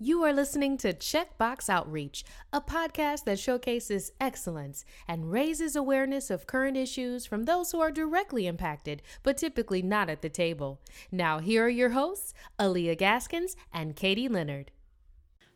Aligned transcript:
You 0.00 0.22
are 0.22 0.32
listening 0.32 0.76
to 0.78 0.92
Checkbox 0.92 1.68
Outreach, 1.68 2.24
a 2.52 2.60
podcast 2.60 3.24
that 3.24 3.40
showcases 3.40 4.12
excellence 4.20 4.84
and 5.08 5.32
raises 5.32 5.74
awareness 5.74 6.30
of 6.30 6.46
current 6.46 6.76
issues 6.76 7.26
from 7.26 7.46
those 7.46 7.72
who 7.72 7.80
are 7.80 7.90
directly 7.90 8.46
impacted, 8.46 9.02
but 9.24 9.36
typically 9.36 9.82
not 9.82 10.08
at 10.08 10.22
the 10.22 10.28
table. 10.28 10.80
Now, 11.10 11.40
here 11.40 11.64
are 11.64 11.68
your 11.68 11.88
hosts, 11.88 12.32
Alyia 12.60 12.96
Gaskins 12.96 13.56
and 13.72 13.96
Katie 13.96 14.28
Leonard. 14.28 14.70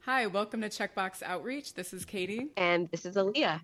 Hi, 0.06 0.26
welcome 0.26 0.62
to 0.62 0.68
Checkbox 0.68 1.22
Outreach. 1.22 1.74
This 1.74 1.92
is 1.92 2.04
Katie. 2.04 2.48
And 2.56 2.88
this 2.90 3.06
is 3.06 3.14
Alyia. 3.14 3.60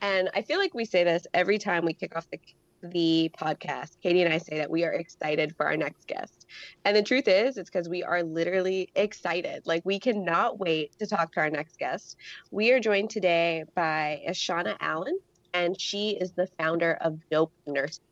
And 0.00 0.30
I 0.32 0.42
feel 0.42 0.60
like 0.60 0.74
we 0.74 0.84
say 0.84 1.02
this 1.02 1.26
every 1.34 1.58
time 1.58 1.84
we 1.84 1.92
kick 1.92 2.16
off 2.16 2.30
the 2.30 2.38
the 2.82 3.32
podcast, 3.36 4.00
Katie 4.00 4.22
and 4.22 4.32
I 4.32 4.38
say 4.38 4.58
that 4.58 4.70
we 4.70 4.84
are 4.84 4.92
excited 4.92 5.56
for 5.56 5.66
our 5.66 5.76
next 5.76 6.06
guest. 6.06 6.39
And 6.84 6.96
the 6.96 7.02
truth 7.02 7.28
is, 7.28 7.56
it's 7.56 7.70
because 7.70 7.88
we 7.88 8.02
are 8.02 8.22
literally 8.22 8.90
excited. 8.94 9.62
Like, 9.66 9.82
we 9.84 9.98
cannot 9.98 10.58
wait 10.58 10.92
to 10.98 11.06
talk 11.06 11.32
to 11.32 11.40
our 11.40 11.50
next 11.50 11.78
guest. 11.78 12.16
We 12.50 12.72
are 12.72 12.80
joined 12.80 13.10
today 13.10 13.64
by 13.74 14.22
Ishana 14.28 14.76
Allen, 14.80 15.18
and 15.54 15.80
she 15.80 16.10
is 16.10 16.32
the 16.32 16.48
founder 16.58 16.96
of 17.00 17.18
Dope 17.30 17.52
Nursing. 17.66 18.04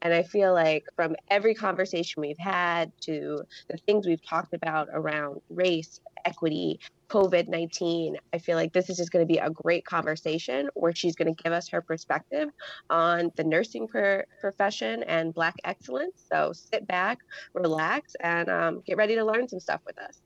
And 0.00 0.12
I 0.12 0.22
feel 0.22 0.52
like 0.52 0.84
from 0.96 1.14
every 1.30 1.54
conversation 1.54 2.20
we've 2.20 2.38
had 2.38 2.92
to 3.02 3.42
the 3.68 3.76
things 3.86 4.06
we've 4.06 4.24
talked 4.24 4.54
about 4.54 4.88
around 4.92 5.40
race, 5.48 6.00
equity, 6.24 6.80
COVID 7.08 7.48
19, 7.48 8.16
I 8.32 8.38
feel 8.38 8.56
like 8.56 8.72
this 8.72 8.88
is 8.88 8.96
just 8.96 9.12
going 9.12 9.26
to 9.26 9.32
be 9.32 9.38
a 9.38 9.50
great 9.50 9.84
conversation 9.84 10.68
where 10.74 10.94
she's 10.94 11.14
going 11.14 11.34
to 11.34 11.42
give 11.42 11.52
us 11.52 11.68
her 11.68 11.82
perspective 11.82 12.48
on 12.88 13.30
the 13.36 13.44
nursing 13.44 13.86
per- 13.86 14.24
profession 14.40 15.02
and 15.04 15.34
Black 15.34 15.54
excellence. 15.64 16.24
So 16.32 16.52
sit 16.54 16.86
back, 16.86 17.18
relax, 17.54 18.14
and 18.20 18.48
um, 18.48 18.82
get 18.86 18.96
ready 18.96 19.14
to 19.14 19.24
learn 19.24 19.48
some 19.48 19.60
stuff 19.60 19.82
with 19.86 19.98
us. 19.98 20.22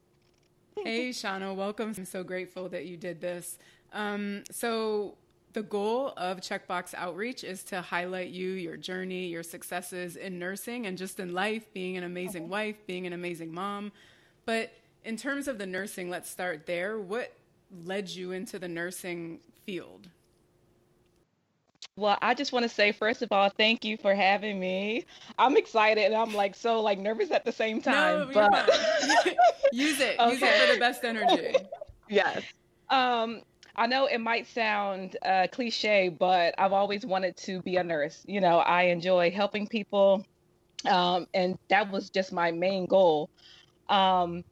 Hey, 0.85 1.11
Shana, 1.11 1.55
welcome. 1.55 1.95
I'm 1.97 2.05
so 2.05 2.23
grateful 2.23 2.69
that 2.69 2.87
you 2.87 2.97
did 2.97 3.21
this. 3.21 3.59
Um, 3.93 4.45
so, 4.51 5.17
the 5.57 5.63
goal 5.63 6.13
of 6.19 6.43
Checkbox 6.43 6.93
Outreach 6.93 7.43
is 7.43 7.65
to 7.65 7.81
highlight 7.81 8.29
you, 8.29 8.51
your 8.51 8.77
journey, 8.77 9.29
your 9.29 9.43
successes 9.43 10.17
in 10.17 10.39
nursing 10.39 10.85
and 10.85 10.99
just 10.99 11.19
in 11.19 11.33
life, 11.33 11.73
being 11.73 11.97
an 11.97 12.05
amazing 12.05 12.43
okay. 12.43 12.51
wife, 12.51 12.87
being 12.87 13.07
an 13.07 13.15
amazing 13.15 13.55
mom. 13.55 13.91
But 14.45 14.71
in 15.07 15.17
terms 15.17 15.49
of 15.49 15.57
the 15.57 15.65
nursing, 15.65 16.11
let's 16.11 16.29
start 16.29 16.67
there. 16.67 16.99
What 16.99 17.33
led 17.87 18.11
you 18.11 18.33
into 18.33 18.59
the 18.59 18.69
nursing 18.69 19.41
field? 19.65 20.11
Well, 21.97 22.19
I 22.21 22.35
just 22.35 22.53
want 22.53 22.65
to 22.65 22.69
say 22.69 22.93
first 22.93 23.23
of 23.23 23.33
all, 23.33 23.49
thank 23.49 23.83
you 23.83 23.97
for 23.97 24.15
having 24.15 24.61
me. 24.61 25.07
I'm 25.39 25.57
excited 25.57 26.05
and 26.05 26.15
I'm 26.15 26.35
like 26.35 26.55
so 26.55 26.83
like 26.83 26.99
nervous 26.99 27.31
at 27.31 27.47
the 27.47 27.53
same 27.53 27.81
time. 27.81 28.29
No, 28.29 28.35
but 28.35 28.69
use 29.73 30.01
it. 30.01 30.21
Okay. 30.21 30.33
Use 30.33 30.43
it 30.43 30.69
for 30.69 30.75
the 30.75 30.79
best 30.79 31.03
energy. 31.03 31.57
yes. 32.11 32.43
Um, 32.91 33.41
I 33.77 33.87
know 33.87 34.07
it 34.07 34.19
might 34.21 34.47
sound 34.47 35.17
uh, 35.25 35.49
cliche, 35.53 36.09
but 36.09 36.55
I've 36.59 36.73
always 36.73 37.05
wanted 37.05 37.37
to 37.39 37.61
be 37.63 37.77
a 37.77 37.85
nurse. 37.85 38.25
You 38.27 38.41
know, 38.41 38.59
I 38.59 38.85
enjoy 38.85 39.31
helping 39.31 39.67
people, 39.67 40.25
um, 40.87 41.27
and 41.35 41.59
that 41.69 41.91
was 41.91 42.11
just 42.11 42.33
my 42.33 42.53
main 42.53 42.87
goal. 42.87 43.31
Um, 43.89 44.45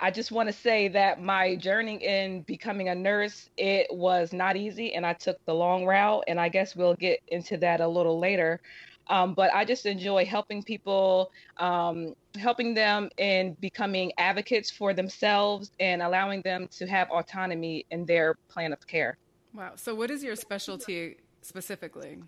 I 0.00 0.10
just 0.10 0.32
want 0.32 0.48
to 0.48 0.52
say 0.52 0.88
that 0.88 1.22
my 1.22 1.56
journey 1.56 1.96
in 1.96 2.42
becoming 2.42 2.88
a 2.88 2.94
nurse, 2.94 3.50
it 3.58 3.86
was 3.90 4.32
not 4.32 4.56
easy 4.56 4.94
and 4.94 5.04
I 5.04 5.12
took 5.12 5.36
the 5.44 5.54
long 5.54 5.84
route. 5.84 6.24
And 6.26 6.40
I 6.40 6.48
guess 6.48 6.74
we'll 6.74 6.94
get 6.94 7.20
into 7.28 7.58
that 7.58 7.82
a 7.82 7.86
little 7.86 8.18
later. 8.18 8.60
Um, 9.08 9.34
but 9.34 9.52
I 9.52 9.64
just 9.64 9.86
enjoy 9.86 10.24
helping 10.24 10.62
people, 10.62 11.30
um, 11.56 12.14
helping 12.38 12.74
them 12.74 13.10
in 13.18 13.56
becoming 13.60 14.12
advocates 14.18 14.70
for 14.70 14.94
themselves 14.94 15.72
and 15.80 16.02
allowing 16.02 16.42
them 16.42 16.68
to 16.78 16.86
have 16.86 17.10
autonomy 17.10 17.86
in 17.90 18.06
their 18.06 18.36
plan 18.48 18.72
of 18.72 18.86
care. 18.86 19.18
Wow. 19.52 19.72
So, 19.74 19.94
what 19.94 20.10
is 20.10 20.22
your 20.22 20.36
specialty 20.36 21.16
specifically? 21.42 22.18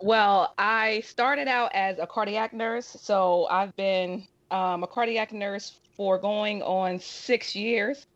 Well, 0.00 0.54
I 0.58 1.00
started 1.00 1.46
out 1.46 1.70
as 1.72 1.98
a 1.98 2.06
cardiac 2.06 2.52
nurse. 2.52 2.96
So, 3.00 3.46
I've 3.48 3.74
been 3.76 4.26
um, 4.50 4.82
a 4.82 4.86
cardiac 4.88 5.32
nurse 5.32 5.78
for 5.96 6.18
going 6.18 6.62
on 6.62 6.98
six 6.98 7.54
years. 7.54 8.06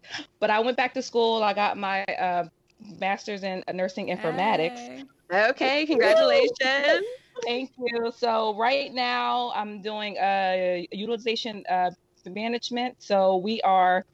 But 0.41 0.51
I 0.51 0.61
went 0.61 0.77
back 0.77 0.95
to 0.95 1.03
school. 1.03 1.43
I 1.43 1.55
got 1.55 1.77
my 1.77 2.03
uh, 2.05 2.45
master's 3.01 3.43
in 3.43 3.63
nursing 3.73 4.09
informatics. 4.09 4.79
Hey. 4.79 5.05
Okay, 5.33 5.87
congratulations. 5.87 7.05
Thank 7.45 7.71
you. 7.79 8.13
So 8.17 8.57
right 8.57 8.93
now 8.93 9.53
I'm 9.55 9.81
doing 9.83 10.17
a 10.21 10.87
uh, 10.93 10.97
utilization 10.97 11.65
uh, 11.69 11.91
management. 12.27 12.97
So 12.99 13.37
we 13.37 13.61
are 13.63 14.05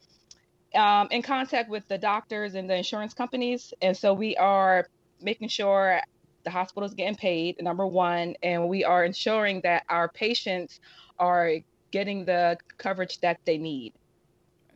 um, 0.75 1.09
in 1.11 1.23
contact 1.23 1.71
with 1.71 1.87
the 1.89 1.99
doctors 1.99 2.55
and 2.55 2.69
the 2.69 2.77
insurance 2.77 3.15
companies, 3.15 3.73
and 3.81 3.97
so 3.97 4.13
we 4.13 4.37
are 4.37 4.89
making 5.21 5.49
sure 5.49 6.01
the 6.45 6.51
hospital 6.51 6.87
is 6.87 6.95
getting 6.95 7.17
paid. 7.17 7.63
Number 7.63 7.87
one, 7.87 8.35
and 8.43 8.69
we 8.69 8.85
are 8.85 9.05
ensuring 9.05 9.61
that 9.63 9.85
our 9.89 10.09
patients 10.09 10.81
are 11.19 11.53
getting 11.91 12.25
the 12.25 12.59
coverage 12.77 13.21
that 13.21 13.39
they 13.45 13.57
need. 13.57 13.95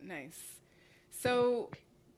Nice. 0.02 0.40
So 1.10 1.70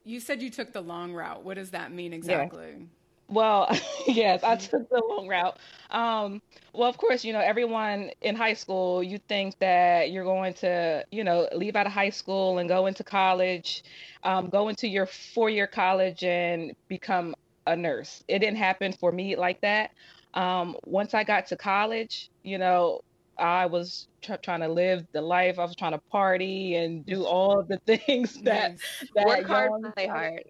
you 0.04 0.20
said 0.20 0.42
you 0.42 0.50
took 0.50 0.72
the 0.72 0.82
long 0.82 1.12
route. 1.12 1.42
What 1.42 1.54
does 1.54 1.70
that 1.70 1.92
mean 1.92 2.12
exactly? 2.12 2.74
Yeah. 2.76 2.99
Well, 3.30 3.68
yes, 4.08 4.42
I 4.42 4.56
took 4.56 4.88
the 4.90 5.02
long 5.08 5.28
route. 5.28 5.56
Um, 5.90 6.42
well, 6.74 6.88
of 6.88 6.98
course, 6.98 7.24
you 7.24 7.32
know, 7.32 7.40
everyone 7.40 8.10
in 8.20 8.34
high 8.34 8.54
school, 8.54 9.02
you 9.02 9.18
think 9.28 9.56
that 9.60 10.10
you're 10.10 10.24
going 10.24 10.54
to, 10.54 11.04
you 11.12 11.22
know, 11.22 11.48
leave 11.54 11.76
out 11.76 11.86
of 11.86 11.92
high 11.92 12.10
school 12.10 12.58
and 12.58 12.68
go 12.68 12.86
into 12.86 13.04
college, 13.04 13.84
um, 14.24 14.48
go 14.48 14.68
into 14.68 14.88
your 14.88 15.06
four 15.06 15.48
year 15.48 15.68
college 15.68 16.24
and 16.24 16.72
become 16.88 17.34
a 17.66 17.76
nurse. 17.76 18.22
It 18.26 18.40
didn't 18.40 18.58
happen 18.58 18.92
for 18.92 19.12
me 19.12 19.36
like 19.36 19.60
that. 19.60 19.92
Um, 20.34 20.76
once 20.84 21.14
I 21.14 21.22
got 21.24 21.46
to 21.46 21.56
college, 21.56 22.30
you 22.42 22.58
know, 22.58 23.00
I 23.38 23.66
was 23.66 24.08
tr- 24.22 24.34
trying 24.42 24.60
to 24.60 24.68
live 24.68 25.06
the 25.12 25.22
life. 25.22 25.58
I 25.58 25.64
was 25.64 25.76
trying 25.76 25.92
to 25.92 26.00
party 26.10 26.74
and 26.74 27.06
do 27.06 27.24
all 27.24 27.64
the 27.68 27.78
things 27.86 28.40
that, 28.42 28.76
that 29.14 29.26
work 29.26 29.46
hard, 29.46 29.70
play 29.94 30.08
hard. 30.08 30.42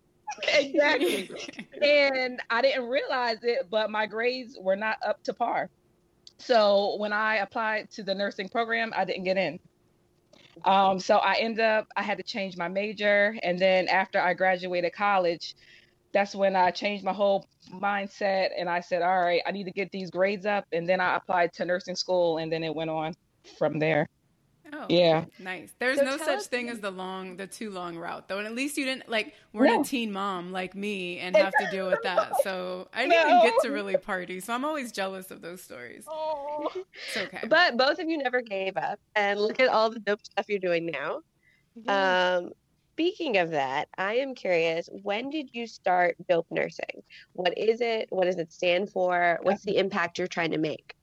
Exactly. 0.49 1.31
and 1.83 2.41
I 2.51 2.63
didn't 2.63 2.89
realize 2.89 3.39
it, 3.43 3.69
but 3.71 3.91
my 3.91 4.07
grades 4.07 4.57
were 4.61 4.77
not 4.77 4.99
up 5.07 5.23
to 5.25 5.35
par. 5.35 5.71
So 6.39 6.97
when 6.99 7.13
I 7.13 7.37
applied 7.37 7.91
to 7.93 8.03
the 8.03 8.15
nursing 8.15 8.49
program, 8.49 8.93
I 8.97 9.05
didn't 9.05 9.25
get 9.25 9.37
in. 9.37 9.59
Um, 10.65 10.99
so 10.99 11.17
I 11.17 11.35
ended 11.35 11.65
up 11.65 11.87
I 11.97 12.03
had 12.03 12.19
to 12.19 12.25
change 12.25 12.57
my 12.57 12.69
major, 12.69 13.37
and 13.43 13.59
then 13.59 13.89
after 13.89 14.21
I 14.21 14.35
graduated 14.35 14.93
college, 14.93 15.55
that's 16.13 16.35
when 16.35 16.57
I 16.57 16.71
changed 16.71 17.05
my 17.05 17.13
whole 17.13 17.47
mindset 17.73 18.51
and 18.59 18.69
I 18.69 18.81
said, 18.81 19.03
all 19.03 19.21
right, 19.21 19.43
I 19.47 19.53
need 19.53 19.65
to 19.65 19.71
get 19.71 19.91
these 19.93 20.11
grades 20.11 20.47
up. 20.47 20.67
And 20.73 20.89
then 20.89 21.01
I 21.01 21.17
applied 21.17 21.53
to 21.55 21.65
nursing 21.65 21.97
school 21.97 22.39
and 22.39 22.53
then 22.53 22.65
it 22.65 22.75
went 22.75 22.91
on 22.91 23.15
from 23.59 23.79
there. 23.79 24.09
Oh, 24.73 24.87
yeah. 24.89 25.25
Nice. 25.39 25.73
There's 25.79 25.99
so 25.99 26.05
no 26.05 26.17
such 26.17 26.45
thing 26.45 26.69
as 26.69 26.81
the 26.81 26.91
long, 26.91 27.37
the 27.37 27.47
too 27.47 27.71
long 27.71 27.97
route, 27.97 28.29
though. 28.29 28.39
And 28.39 28.47
at 28.47 28.55
least 28.55 28.77
you 28.77 28.85
didn't 28.85 29.09
like 29.09 29.35
weren't 29.53 29.75
no. 29.75 29.81
a 29.81 29.85
teen 29.85 30.13
mom 30.13 30.53
like 30.53 30.75
me 30.75 31.19
and 31.19 31.37
have 31.37 31.53
to 31.59 31.71
deal 31.71 31.89
with 31.89 32.03
that. 32.03 32.33
So 32.43 32.89
I 32.95 33.07
didn't 33.07 33.29
no. 33.29 33.39
even 33.39 33.51
get 33.51 33.55
to 33.63 33.71
really 33.71 33.97
party. 33.97 34.41
So 34.41 34.53
I'm 34.53 34.65
always 34.65 34.93
jealous 34.93 35.31
of 35.31 35.43
those 35.43 35.63
stories. 35.63 36.05
Oh. 36.09 36.71
It's 36.75 37.17
okay. 37.17 37.47
But 37.49 37.77
both 37.77 37.99
of 37.99 38.09
you 38.09 38.19
never 38.19 38.41
gave 38.41 38.77
up. 38.77 39.01
And 39.17 39.41
look 39.41 39.61
at 39.61 39.69
all 39.69 39.91
the 39.91 39.99
dope 40.01 40.25
stuff 40.25 40.47
you're 40.49 40.59
doing 40.59 40.87
now. 40.87 41.21
Yeah. 41.75 42.39
Um, 42.39 42.53
speaking 42.93 43.39
of 43.39 43.51
that, 43.51 43.89
I 43.97 44.15
am 44.15 44.35
curious 44.35 44.89
when 45.03 45.31
did 45.31 45.51
you 45.53 45.67
start 45.67 46.17
dope 46.29 46.47
nursing? 46.51 47.03
What 47.33 47.57
is 47.57 47.81
it? 47.81 48.09
What 48.11 48.27
does 48.27 48.37
it 48.37 48.53
stand 48.53 48.91
for? 48.91 49.39
What's 49.43 49.63
the 49.63 49.79
impact 49.79 50.19
you're 50.19 50.29
trying 50.29 50.51
to 50.51 50.59
make? 50.59 50.95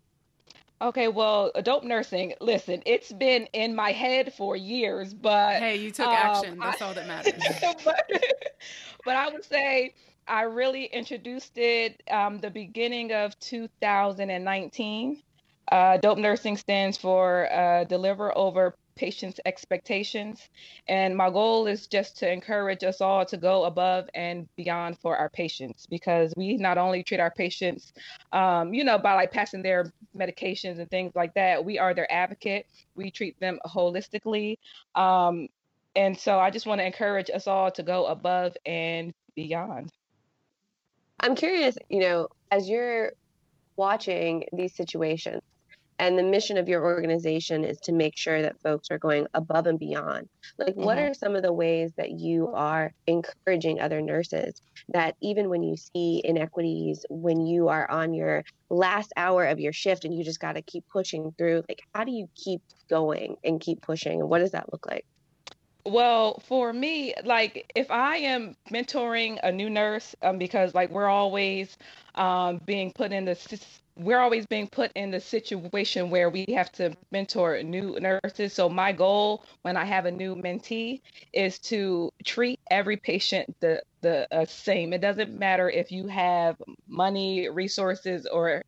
Okay, 0.79 1.07
well, 1.07 1.51
dope 1.63 1.83
nursing, 1.83 2.35
listen, 2.39 2.83
it's 2.85 3.11
been 3.11 3.47
in 3.53 3.75
my 3.75 3.91
head 3.91 4.31
for 4.33 4.55
years, 4.55 5.11
but 5.11 5.57
hey, 5.57 5.77
you 5.77 5.89
took 5.89 6.07
um, 6.07 6.13
action. 6.13 6.59
That's 6.59 6.81
I, 6.81 6.85
all 6.85 6.93
that 6.93 7.07
matters. 7.07 7.33
but, 7.83 8.09
but, 9.05 9.15
I 9.15 9.29
would 9.29 9.43
say 9.43 9.95
I 10.27 10.43
really 10.43 10.85
introduced 10.85 11.57
it 11.57 12.03
um, 12.11 12.37
the 12.37 12.51
beginning 12.51 13.11
of 13.11 13.37
2019. 13.39 15.23
Uh, 15.71 15.97
dope 15.97 16.19
nursing 16.19 16.57
stands 16.57 16.97
for 16.97 17.51
uh, 17.51 17.83
deliver 17.85 18.37
over 18.37 18.75
patients' 18.97 19.39
expectations. 19.45 20.49
And 20.87 21.15
my 21.15 21.29
goal 21.29 21.67
is 21.67 21.87
just 21.87 22.17
to 22.19 22.31
encourage 22.31 22.83
us 22.83 22.99
all 22.99 23.25
to 23.25 23.37
go 23.37 23.65
above 23.65 24.09
and 24.13 24.47
beyond 24.55 24.99
for 24.99 25.15
our 25.15 25.29
patients 25.29 25.85
because 25.85 26.33
we 26.35 26.57
not 26.57 26.77
only 26.77 27.03
treat 27.03 27.19
our 27.19 27.31
patients, 27.31 27.93
um, 28.33 28.73
you 28.73 28.83
know, 28.83 28.97
by 28.97 29.13
like 29.13 29.31
passing 29.31 29.61
their 29.61 29.91
medications 30.17 30.79
and 30.79 30.89
things 30.89 31.13
like 31.15 31.33
that, 31.35 31.63
we 31.63 31.79
are 31.79 31.93
their 31.93 32.11
advocate. 32.11 32.65
We 32.95 33.11
treat 33.11 33.39
them 33.39 33.59
holistically. 33.65 34.57
Um, 34.95 35.47
and 35.95 36.17
so 36.17 36.39
I 36.39 36.49
just 36.49 36.65
want 36.65 36.79
to 36.79 36.85
encourage 36.85 37.29
us 37.29 37.47
all 37.47 37.71
to 37.71 37.83
go 37.83 38.05
above 38.05 38.55
and 38.65 39.13
beyond. 39.35 39.91
I'm 41.19 41.35
curious, 41.35 41.77
you 41.89 42.01
know, 42.01 42.27
as 42.51 42.69
you're 42.69 43.13
watching 43.75 44.45
these 44.53 44.75
situations, 44.75 45.41
and 45.99 46.17
the 46.17 46.23
mission 46.23 46.57
of 46.57 46.67
your 46.69 46.83
organization 46.83 47.63
is 47.63 47.79
to 47.81 47.91
make 47.91 48.13
sure 48.17 48.41
that 48.41 48.61
folks 48.61 48.89
are 48.91 48.99
going 48.99 49.27
above 49.33 49.67
and 49.67 49.79
beyond. 49.79 50.27
Like 50.57 50.75
what 50.75 50.97
Mhm. 50.97 50.99
are 50.99 51.13
some 51.13 51.35
of 51.35 51.43
the 51.43 51.53
ways 51.53 51.93
that 51.97 52.11
you 52.11 52.49
are 52.53 52.91
encouraging 53.07 53.79
other 53.79 54.01
nurses 54.01 54.61
that 54.89 55.15
even 55.21 55.49
when 55.49 55.63
you 55.63 55.75
see 55.77 56.21
inequities 56.23 57.05
when 57.09 57.45
you 57.45 57.67
are 57.69 57.89
on 57.89 58.13
your 58.13 58.43
last 58.69 59.11
hour 59.17 59.45
of 59.45 59.59
your 59.59 59.73
shift 59.73 60.05
and 60.05 60.13
you 60.13 60.23
just 60.23 60.39
got 60.39 60.53
to 60.53 60.61
keep 60.61 60.83
pushing 60.91 61.31
through 61.37 61.63
like 61.69 61.79
how 61.93 62.03
do 62.03 62.11
you 62.11 62.27
keep 62.35 62.61
going 62.89 63.35
and 63.43 63.59
keep 63.61 63.81
pushing? 63.81 64.19
And 64.21 64.29
what 64.29 64.39
does 64.39 64.51
that 64.51 64.71
look 64.71 64.85
like? 64.87 65.03
Well, 65.85 66.39
for 66.45 66.73
me, 66.73 67.13
like 67.23 67.71
if 67.73 67.89
I 67.91 68.17
am 68.17 68.57
mentoring 68.69 69.39
a 69.41 69.51
new 69.51 69.69
nurse, 69.69 70.15
um, 70.21 70.37
because 70.37 70.75
like 70.75 70.89
we're 70.89 71.07
always 71.07 71.77
um, 72.15 72.59
being 72.65 72.91
put 72.91 73.13
in 73.13 73.23
the 73.25 73.35
we're 73.99 74.19
always 74.19 74.45
being 74.45 74.67
put 74.67 74.91
in 74.95 75.11
the 75.11 75.19
situation 75.19 76.09
where 76.09 76.29
we 76.29 76.45
have 76.53 76.71
to 76.73 76.95
mentor 77.11 77.61
new 77.63 77.99
nurses. 77.99 78.53
So 78.53 78.69
my 78.69 78.91
goal 78.91 79.43
when 79.63 79.75
I 79.77 79.85
have 79.85 80.05
a 80.05 80.11
new 80.11 80.35
mentee 80.35 81.01
is 81.33 81.59
to 81.59 82.11
treat 82.23 82.59
every 82.69 82.97
patient 82.97 83.55
the 83.59 83.81
the 84.01 84.27
uh, 84.31 84.45
same. 84.45 84.93
It 84.93 85.01
doesn't 85.01 85.37
matter 85.37 85.69
if 85.69 85.91
you 85.91 86.07
have 86.07 86.55
money, 86.87 87.49
resources, 87.49 88.27
or 88.27 88.61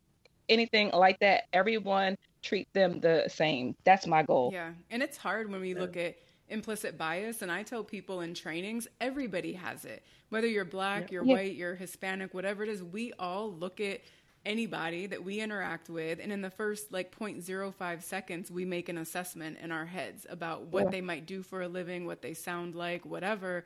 anything 0.50 0.90
like 0.92 1.20
that. 1.20 1.44
Everyone 1.54 2.18
treat 2.42 2.68
them 2.74 3.00
the 3.00 3.26
same. 3.28 3.76
That's 3.84 4.08
my 4.08 4.24
goal. 4.24 4.50
Yeah. 4.52 4.72
And 4.90 5.04
it's 5.04 5.18
hard 5.18 5.52
when 5.52 5.62
we 5.62 5.76
look 5.76 5.96
at 5.98 6.16
implicit 6.48 6.98
bias. 6.98 7.42
And 7.42 7.52
I 7.52 7.64
tell 7.64 7.84
people 7.84 8.22
in 8.22 8.34
trainings, 8.34 8.88
everybody 9.00 9.54
has 9.54 9.86
it. 9.86 10.04
Whether 10.30 10.48
you're 10.48 10.66
black, 10.66 11.12
you're 11.12 11.24
Yeah. 11.24 11.36
white, 11.36 11.56
you're 11.56 11.76
Hispanic, 11.76 12.34
whatever 12.34 12.64
it 12.64 12.70
is, 12.70 12.84
we 12.84 13.14
all 13.20 13.52
look 13.52 13.80
at 13.80 14.02
anybody 14.46 15.06
that 15.08 15.24
we 15.24 15.40
interact 15.42 15.90
with. 15.90 16.20
And 16.22 16.32
in 16.32 16.42
the 16.42 16.50
first 16.50 16.92
like 16.92 17.18
0.05 17.18 18.02
seconds, 18.04 18.50
we 18.50 18.66
make 18.66 18.90
an 18.90 18.98
assessment 18.98 19.58
in 19.62 19.72
our 19.72 19.86
heads 19.86 20.26
about 20.30 20.68
what 20.68 20.86
Yeah. 20.86 20.90
they 20.92 21.02
might 21.02 21.26
do 21.26 21.44
for 21.44 21.62
a 21.62 21.68
living, 21.68 22.06
what 22.06 22.22
they 22.22 22.34
sound 22.34 22.76
like, 22.76 23.06
whatever. 23.06 23.66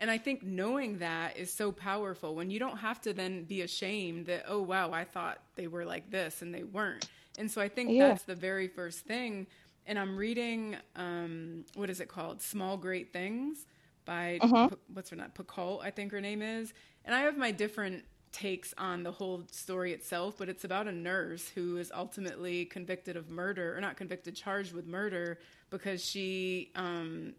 And 0.00 0.10
I 0.10 0.18
think 0.18 0.42
knowing 0.42 0.98
that 0.98 1.36
is 1.36 1.52
so 1.52 1.72
powerful 1.72 2.34
when 2.34 2.50
you 2.50 2.58
don't 2.58 2.78
have 2.78 3.00
to 3.02 3.12
then 3.12 3.44
be 3.44 3.62
ashamed 3.62 4.26
that, 4.26 4.44
oh, 4.46 4.62
wow, 4.62 4.92
I 4.92 5.04
thought 5.04 5.38
they 5.56 5.66
were 5.66 5.84
like 5.84 6.10
this 6.10 6.42
and 6.42 6.54
they 6.54 6.62
weren't. 6.64 7.08
And 7.38 7.50
so 7.50 7.60
I 7.60 7.68
think 7.68 7.90
Yeah. 7.90 8.08
that's 8.08 8.24
the 8.24 8.34
very 8.34 8.68
first 8.68 9.00
thing. 9.06 9.46
And 9.86 9.98
I'm 9.98 10.16
reading, 10.16 10.76
um, 10.96 11.64
what 11.74 11.90
is 11.90 12.00
it 12.00 12.08
called? 12.08 12.42
Small 12.42 12.76
Great 12.76 13.12
Things 13.12 13.66
by. 14.04 14.38
P- 14.42 14.76
what's 14.92 15.10
her 15.10 15.16
name? 15.16 15.30
Picoult, 15.34 15.82
I 15.82 15.90
think 15.90 16.12
her 16.12 16.20
name 16.20 16.42
is. 16.42 16.74
And 17.04 17.14
I 17.14 17.20
have 17.20 17.38
my 17.38 17.50
different 17.52 18.04
takes 18.32 18.74
on 18.78 19.02
the 19.02 19.12
whole 19.12 19.42
story 19.50 19.92
itself, 19.92 20.34
but 20.38 20.48
it's 20.48 20.64
about 20.64 20.86
a 20.88 20.92
nurse 20.92 21.48
who 21.54 21.76
is 21.76 21.90
ultimately 21.94 22.64
convicted 22.64 23.16
of 23.16 23.30
murder, 23.30 23.76
or 23.76 23.80
not 23.80 23.96
convicted, 23.96 24.34
charged 24.34 24.72
with 24.72 24.86
murder 24.86 25.38
because 25.70 26.04
she, 26.04 26.70
um, 26.74 27.32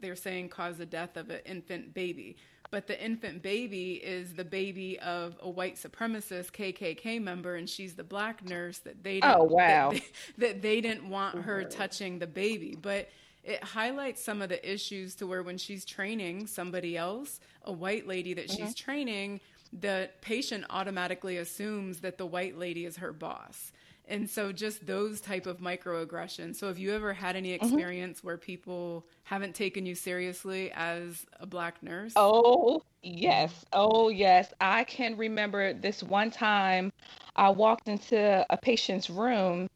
they're 0.00 0.16
saying 0.16 0.48
caused 0.48 0.78
the 0.78 0.86
death 0.86 1.16
of 1.16 1.30
an 1.30 1.40
infant 1.46 1.94
baby. 1.94 2.36
But 2.70 2.86
the 2.86 3.02
infant 3.04 3.42
baby 3.42 3.94
is 3.94 4.32
the 4.32 4.44
baby 4.46 4.98
of 5.00 5.36
a 5.40 5.50
white 5.50 5.76
supremacist 5.76 6.52
KKK 6.52 7.20
member, 7.22 7.56
and 7.56 7.68
she's 7.68 7.94
the 7.94 8.04
black 8.04 8.42
nurse 8.44 8.78
that 8.78 9.02
they 9.04 9.20
didn't, 9.20 9.36
Oh, 9.36 9.44
wow. 9.44 9.90
that, 9.90 10.00
they, 10.00 10.02
that 10.46 10.62
they 10.62 10.80
didn't 10.80 11.08
want 11.10 11.42
her 11.42 11.64
touching 11.64 12.18
the 12.18 12.26
baby. 12.26 12.76
But 12.80 13.10
it 13.44 13.62
highlights 13.62 14.22
some 14.24 14.40
of 14.40 14.48
the 14.48 14.72
issues 14.72 15.14
to 15.16 15.26
where 15.26 15.42
when 15.42 15.58
she's 15.58 15.84
training 15.84 16.46
somebody 16.46 16.96
else, 16.96 17.40
a 17.64 17.72
white 17.72 18.06
lady 18.06 18.32
that 18.34 18.50
she's 18.50 18.74
training, 18.74 19.40
the 19.72 20.10
patient 20.20 20.64
automatically 20.70 21.36
assumes 21.38 22.00
that 22.00 22.18
the 22.18 22.26
white 22.26 22.58
lady 22.58 22.84
is 22.84 22.96
her 22.98 23.12
boss. 23.12 23.72
And 24.06 24.28
so 24.28 24.52
just 24.52 24.84
those 24.86 25.20
type 25.20 25.46
of 25.46 25.58
microaggressions. 25.58 26.56
So 26.56 26.66
have 26.68 26.78
you 26.78 26.92
ever 26.92 27.14
had 27.14 27.36
any 27.36 27.52
experience 27.52 28.22
where 28.22 28.36
people 28.36 29.06
haven't 29.24 29.54
taken 29.54 29.86
you 29.86 29.94
seriously 29.94 30.72
as 30.74 31.24
a 31.38 31.46
black 31.46 31.82
nurse? 31.82 32.12
Oh, 32.16 32.82
yes. 33.02 33.64
Oh, 33.72 34.08
yes. 34.08 34.52
I 34.60 34.84
can 34.84 35.16
remember 35.16 35.72
this 35.72 36.02
one 36.02 36.30
time 36.30 36.92
I 37.36 37.50
walked 37.50 37.88
into 37.88 38.44
a 38.50 38.56
patient's 38.56 39.08
room 39.08 39.68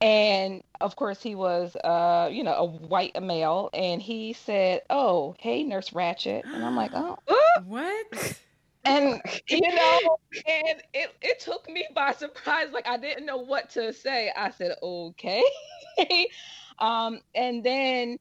and 0.00 0.62
of 0.80 0.94
course 0.96 1.22
he 1.22 1.34
was 1.34 1.74
uh, 1.76 2.28
you 2.30 2.44
know, 2.44 2.54
a 2.54 2.64
white 2.64 3.20
male 3.22 3.70
and 3.72 4.00
he 4.00 4.34
said, 4.34 4.82
"Oh, 4.90 5.34
hey, 5.38 5.62
Nurse 5.64 5.90
Ratched." 5.90 6.44
And 6.44 6.64
I'm 6.64 6.76
like, 6.76 6.92
"Oh." 6.94 7.16
What? 7.64 8.38
And 8.86 9.22
you 9.50 9.74
know, 9.74 10.00
and 10.46 10.82
it 10.94 11.10
it 11.22 11.40
took 11.40 11.68
me 11.68 11.86
by 11.94 12.12
surprise 12.12 12.72
like 12.72 12.88
I 12.88 12.96
didn't 12.98 13.26
know 13.26 13.38
what 13.38 13.70
to 13.70 13.92
say. 13.92 14.32
I 14.36 14.50
said, 14.50 14.76
"Okay." 14.82 15.44
um 16.78 17.20
and 17.34 17.64
then 17.64 18.18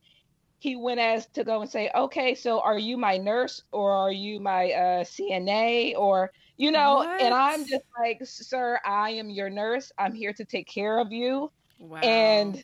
he 0.59 0.75
went 0.75 0.99
as 0.99 1.27
to 1.31 1.43
go 1.43 1.61
and 1.61 1.69
say, 1.71 1.91
"Okay, 1.95 2.35
so 2.35 2.61
are 2.61 2.79
you 2.79 2.97
my 2.97 3.17
nurse 3.17 3.63
or 3.73 3.91
are 3.93 4.11
you 4.11 4.39
my 4.41 4.71
uh, 4.73 5.03
CNA 5.05 5.95
or 5.95 6.31
you 6.57 6.71
know?" 6.71 7.05
And 7.19 7.33
I'm 7.33 7.67
just 7.67 7.85
like, 7.99 8.19
"Sir, 8.25 8.79
I 8.85 9.11
am 9.11 9.29
your 9.29 9.49
nurse. 9.49 9.91
I'm 9.99 10.13
here 10.15 10.33
to 10.33 10.45
take 10.45 10.67
care 10.67 10.99
of 10.99 11.11
you." 11.13 11.51
Wow. 11.77 12.01
And 12.01 12.63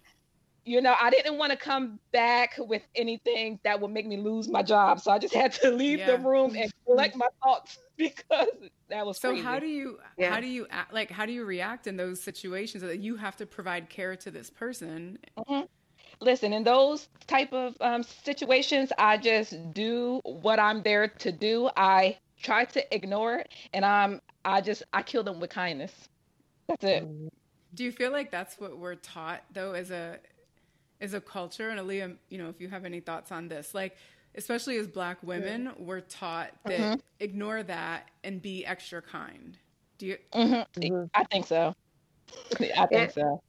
you 0.64 0.82
know, 0.82 0.96
I 1.00 1.10
didn't 1.10 1.38
want 1.38 1.52
to 1.52 1.58
come 1.58 2.00
back 2.12 2.56
with 2.58 2.84
anything 2.96 3.60
that 3.64 3.80
would 3.82 3.92
make 3.92 4.06
me 4.06 4.18
lose 4.18 4.48
my 4.48 4.62
job, 4.62 5.00
so 5.00 5.12
I 5.12 5.18
just 5.20 5.34
had 5.34 5.54
to 5.54 5.72
leave 5.72 6.06
the 6.06 6.18
room 6.18 6.56
and 6.56 6.72
collect 6.86 7.16
my 7.16 7.28
thoughts 7.44 7.80
because 7.98 8.48
that 8.90 9.06
was 9.06 9.20
so 9.20 9.30
crazy. 9.30 9.44
how 9.44 9.60
do 9.60 9.66
you 9.68 10.00
Yeah. 10.18 10.34
how 10.34 10.40
do 10.40 10.48
you 10.48 10.68
act, 10.70 10.94
like 10.94 11.10
how 11.12 11.26
do 11.26 11.32
you 11.34 11.46
react 11.46 11.88
in 11.88 11.98
those 11.98 12.22
situations 12.22 12.84
that 12.84 13.00
you 13.00 13.16
have 13.16 13.36
to 13.38 13.46
provide 13.46 13.90
care 13.90 14.16
to 14.18 14.32
this 14.32 14.50
person? 14.50 15.18
listen 16.20 16.54
in 16.54 16.64
those 16.64 17.08
type 17.28 17.52
of 17.54 17.76
um, 17.82 18.04
situations 18.04 18.92
i 18.98 19.18
just 19.18 19.56
do 19.74 20.20
what 20.24 20.60
i'm 20.60 20.84
there 20.84 21.08
to 21.08 21.32
do 21.32 21.70
i 21.78 22.16
try 22.42 22.64
to 22.66 22.96
ignore 22.96 23.36
it 23.36 23.52
and 23.74 23.84
i'm 23.86 24.20
i 24.46 24.62
just 24.62 24.84
i 24.94 25.02
kill 25.02 25.24
them 25.24 25.40
with 25.40 25.50
kindness 25.50 26.08
that's 26.68 26.84
it 26.84 27.08
Do 27.74 27.84
you 27.84 27.92
feel 27.92 28.12
like 28.12 28.30
that's 28.30 28.60
what 28.60 28.78
we're 28.78 28.96
taught 28.96 29.44
though 29.54 29.74
as 29.74 29.90
a 29.92 30.20
as 31.02 31.14
a 31.14 31.20
culture? 31.22 31.70
And 31.70 31.80
Alyia, 31.80 32.16
you 32.30 32.38
know, 32.38 32.48
if 32.50 32.62
you 32.62 32.70
have 32.70 32.86
any 32.86 33.00
thoughts 33.02 33.32
on 33.32 33.48
this, 33.50 33.74
like 33.74 33.98
especially 34.36 34.78
as 34.78 34.88
black 34.88 35.22
women, 35.24 35.72
we're 35.78 36.00
taught 36.00 36.52
that 36.66 36.80
Mm-hmm. 36.80 37.00
ignore 37.20 37.64
that 37.64 38.10
and 38.24 38.42
be 38.42 38.66
extra 38.66 39.02
kind. 39.02 39.58
Do 39.98 40.06
you 40.08 40.18
Mhm. 40.34 40.66
Mhm. 40.78 41.10
i 41.14 41.24
think 41.26 41.46
so 41.46 41.74
i 42.78 42.86
think 42.88 43.12
so 43.12 43.42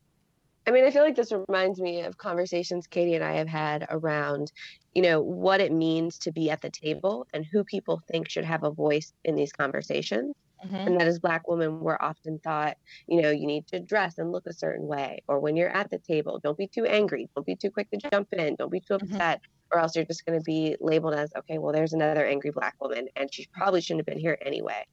I 0.64 0.70
mean, 0.70 0.84
I 0.84 0.92
feel 0.92 1.02
like 1.02 1.16
this 1.16 1.32
reminds 1.32 1.80
me 1.80 2.02
of 2.02 2.16
conversations 2.16 2.86
Katie 2.86 3.16
and 3.16 3.24
I 3.24 3.32
have 3.34 3.48
had 3.48 3.84
around, 3.90 4.52
you 4.94 5.02
know, 5.02 5.20
what 5.20 5.60
it 5.60 5.72
means 5.72 6.18
to 6.20 6.30
be 6.30 6.50
at 6.50 6.60
the 6.60 6.70
table 6.70 7.26
and 7.34 7.44
who 7.44 7.64
people 7.64 8.00
think 8.08 8.28
should 8.30 8.44
have 8.44 8.62
a 8.62 8.70
voice 8.70 9.12
in 9.24 9.34
these 9.34 9.50
conversations. 9.52 10.32
Mhm. 10.64 10.86
And 10.86 10.98
that 11.00 11.06
as 11.06 11.20
Black 11.20 11.46
women, 11.48 11.80
we're 11.80 11.98
often 12.00 12.40
thought, 12.40 12.76
you 13.06 13.22
know, 13.22 13.30
you 13.30 13.46
need 13.46 13.66
to 13.68 13.80
dress 13.80 14.18
and 14.18 14.32
look 14.32 14.46
a 14.46 14.52
certain 14.52 14.86
way. 14.86 15.20
Or 15.28 15.40
when 15.40 15.56
you're 15.56 15.68
at 15.70 15.90
the 15.90 15.98
table, 16.00 16.40
don't 16.42 16.58
be 16.58 16.68
too 16.68 16.84
angry. 16.86 17.28
Don't 17.36 17.46
be 17.46 17.56
too 17.56 17.70
quick 17.70 17.88
to 17.90 18.00
jump 18.12 18.28
in. 18.32 18.56
Don't 18.56 18.72
be 18.72 18.80
too 18.80 18.94
Mhm. 19.00 19.20
upset. 19.20 19.40
Or 19.72 19.78
else 19.80 19.96
you're 19.96 20.04
just 20.04 20.24
going 20.26 20.38
to 20.38 20.42
be 20.44 20.76
labeled 20.80 21.14
as, 21.14 21.30
okay, 21.38 21.58
well, 21.58 21.72
there's 21.72 21.94
another 21.94 22.26
angry 22.26 22.50
Black 22.50 22.74
woman 22.80 23.08
and 23.16 23.32
she 23.32 23.46
probably 23.54 23.80
shouldn't 23.80 24.00
have 24.00 24.06
been 24.06 24.18
here 24.18 24.36
anyway. 24.44 24.84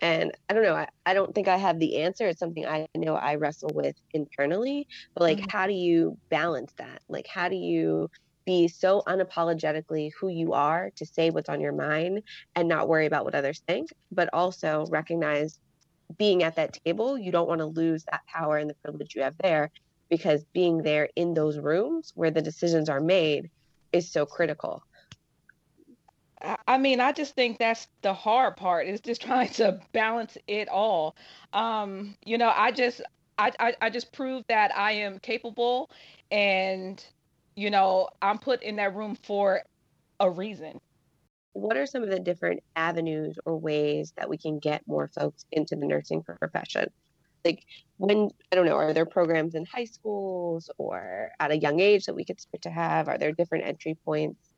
And 0.00 0.32
I 0.48 0.54
don't 0.54 0.62
know. 0.62 0.74
I, 0.74 0.88
I 1.06 1.14
don't 1.14 1.34
think 1.34 1.48
I 1.48 1.56
have 1.56 1.78
the 1.78 1.98
answer. 2.02 2.26
It's 2.26 2.38
something 2.38 2.66
I 2.66 2.86
know 2.94 3.14
I 3.14 3.36
wrestle 3.36 3.70
with 3.74 3.96
internally. 4.12 4.86
But 5.14 5.22
like, 5.22 5.40
Mhm. 5.40 5.50
how 5.50 5.66
do 5.66 5.72
you 5.72 6.18
balance 6.28 6.72
that? 6.78 7.00
Like, 7.08 7.26
how 7.26 7.48
do 7.48 7.56
you 7.56 8.08
be 8.46 8.68
so 8.68 9.02
unapologetically 9.06 10.10
who 10.18 10.28
you 10.28 10.54
are 10.54 10.90
to 10.96 11.04
say 11.04 11.30
what's 11.30 11.48
on 11.48 11.60
your 11.60 11.72
mind 11.72 12.22
and 12.54 12.68
not 12.68 12.88
worry 12.88 13.06
about 13.06 13.24
what 13.24 13.34
others 13.34 13.62
think, 13.66 13.90
but 14.10 14.30
also 14.32 14.86
recognize 14.88 15.58
being 16.16 16.42
at 16.42 16.56
that 16.56 16.78
table, 16.84 17.18
you 17.18 17.32
don't 17.32 17.48
want 17.48 17.60
to 17.60 17.66
lose 17.66 18.04
that 18.04 18.22
power 18.26 18.56
and 18.56 18.70
the 18.70 18.76
privilege 18.82 19.14
you 19.14 19.22
have 19.22 19.36
there 19.42 19.70
because 20.08 20.44
being 20.54 20.82
there 20.82 21.08
in 21.16 21.34
those 21.34 21.58
rooms 21.58 22.12
where 22.14 22.30
the 22.30 22.40
decisions 22.40 22.88
are 22.88 23.00
made 23.00 23.50
is 23.92 24.10
so 24.10 24.24
critical. 24.24 24.82
I 26.68 26.78
mean, 26.78 27.00
I 27.00 27.12
just 27.12 27.34
think 27.34 27.58
that's 27.58 27.88
the 28.02 28.12
hard 28.12 28.56
part 28.56 28.86
is 28.86 29.00
just 29.00 29.22
trying 29.22 29.48
to 29.54 29.80
balance 29.92 30.36
it 30.46 30.68
all. 30.68 31.16
Um, 31.52 32.16
you 32.24 32.38
know, 32.38 32.52
I 32.54 32.70
just 32.72 33.00
I, 33.38 33.52
I 33.58 33.74
I 33.82 33.90
just 33.90 34.12
proved 34.12 34.46
that 34.48 34.76
I 34.76 34.92
am 34.92 35.18
capable 35.18 35.90
and 36.30 37.04
you 37.56 37.70
know, 37.70 38.08
I'm 38.22 38.38
put 38.38 38.62
in 38.62 38.76
that 38.76 38.94
room 38.94 39.16
for 39.24 39.62
a 40.20 40.30
reason. 40.30 40.78
What 41.54 41.76
are 41.76 41.86
some 41.86 42.02
of 42.02 42.10
the 42.10 42.20
different 42.20 42.62
avenues 42.76 43.38
or 43.46 43.56
ways 43.56 44.12
that 44.16 44.28
we 44.28 44.36
can 44.36 44.58
get 44.58 44.82
more 44.86 45.08
folks 45.08 45.46
into 45.50 45.74
the 45.74 45.86
nursing 45.86 46.22
profession? 46.22 46.90
Like, 47.44 47.64
when, 47.96 48.28
I 48.52 48.56
don't 48.56 48.66
know, 48.66 48.76
are 48.76 48.92
there 48.92 49.06
programs 49.06 49.54
in 49.54 49.64
high 49.64 49.84
schools 49.84 50.68
or 50.76 51.30
at 51.40 51.50
a 51.50 51.56
young 51.56 51.80
age 51.80 52.04
that 52.06 52.14
we 52.14 52.24
could 52.24 52.40
start 52.40 52.62
to 52.62 52.70
have? 52.70 53.08
Are 53.08 53.16
there 53.16 53.32
different 53.32 53.64
entry 53.64 53.96
points? 54.04 54.52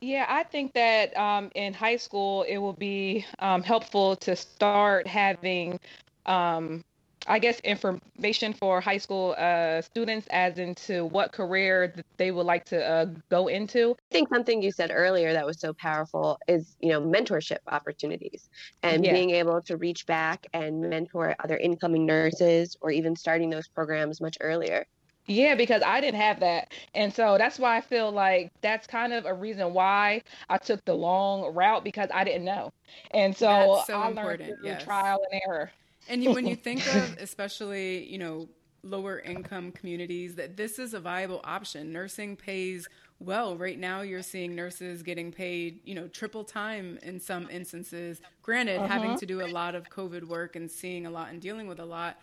Yeah, 0.00 0.26
I 0.28 0.44
think 0.44 0.72
that 0.74 1.16
um, 1.16 1.50
in 1.54 1.74
high 1.74 1.96
school 1.96 2.44
it 2.44 2.58
will 2.58 2.72
be 2.72 3.26
um, 3.38 3.62
helpful 3.62 4.16
to 4.16 4.36
start 4.36 5.06
having 5.06 5.78
um, 6.24 6.84
I 7.26 7.38
guess 7.38 7.60
information 7.60 8.52
for 8.52 8.80
high 8.80 8.98
school 8.98 9.34
uh, 9.38 9.82
students 9.82 10.26
as 10.30 10.58
into 10.58 11.04
what 11.04 11.32
career 11.32 11.94
they 12.16 12.30
would 12.30 12.46
like 12.46 12.64
to 12.66 12.84
uh, 12.84 13.06
go 13.28 13.48
into. 13.48 13.96
I 14.10 14.14
think 14.14 14.28
something 14.30 14.62
you 14.62 14.72
said 14.72 14.90
earlier 14.92 15.32
that 15.32 15.44
was 15.44 15.60
so 15.60 15.72
powerful 15.74 16.38
is, 16.48 16.76
you 16.80 16.88
know, 16.90 17.00
mentorship 17.00 17.58
opportunities 17.66 18.48
and 18.82 19.04
yeah. 19.04 19.12
being 19.12 19.30
able 19.30 19.60
to 19.62 19.76
reach 19.76 20.06
back 20.06 20.46
and 20.52 20.80
mentor 20.80 21.36
other 21.42 21.56
incoming 21.56 22.06
nurses 22.06 22.76
or 22.80 22.90
even 22.90 23.14
starting 23.16 23.50
those 23.50 23.68
programs 23.68 24.20
much 24.20 24.38
earlier. 24.40 24.86
Yeah, 25.26 25.54
because 25.54 25.82
I 25.82 26.00
didn't 26.00 26.20
have 26.20 26.40
that. 26.40 26.72
And 26.94 27.14
so 27.14 27.38
that's 27.38 27.58
why 27.58 27.76
I 27.76 27.80
feel 27.82 28.10
like 28.10 28.50
that's 28.62 28.86
kind 28.86 29.12
of 29.12 29.26
a 29.26 29.34
reason 29.34 29.72
why 29.72 30.22
I 30.48 30.58
took 30.58 30.84
the 30.84 30.94
long 30.94 31.54
route 31.54 31.84
because 31.84 32.08
I 32.12 32.24
didn't 32.24 32.44
know. 32.44 32.72
And 33.12 33.36
so, 33.36 33.82
so 33.86 33.94
I 33.94 34.08
learned 34.08 34.44
through 34.44 34.56
yes. 34.64 34.82
trial 34.82 35.20
and 35.30 35.40
error. 35.46 35.70
And 36.10 36.22
you, 36.22 36.32
when 36.32 36.46
you 36.46 36.56
think 36.56 36.86
of, 36.94 37.16
especially, 37.18 38.04
you 38.06 38.18
know, 38.18 38.48
lower 38.82 39.18
income 39.20 39.72
communities, 39.72 40.34
that 40.34 40.56
this 40.56 40.78
is 40.78 40.92
a 40.94 41.00
viable 41.00 41.40
option. 41.44 41.92
Nursing 41.92 42.36
pays 42.36 42.88
well. 43.18 43.56
Right 43.56 43.78
now, 43.78 44.00
you're 44.00 44.22
seeing 44.22 44.54
nurses 44.54 45.02
getting 45.02 45.30
paid, 45.32 45.80
you 45.84 45.94
know, 45.94 46.08
triple 46.08 46.44
time 46.44 46.98
in 47.02 47.20
some 47.20 47.48
instances. 47.50 48.20
Granted, 48.42 48.78
uh-huh. 48.78 48.88
having 48.88 49.18
to 49.18 49.26
do 49.26 49.44
a 49.44 49.48
lot 49.48 49.74
of 49.74 49.88
COVID 49.88 50.24
work 50.24 50.56
and 50.56 50.70
seeing 50.70 51.06
a 51.06 51.10
lot 51.10 51.30
and 51.30 51.40
dealing 51.40 51.68
with 51.68 51.78
a 51.78 51.84
lot. 51.84 52.18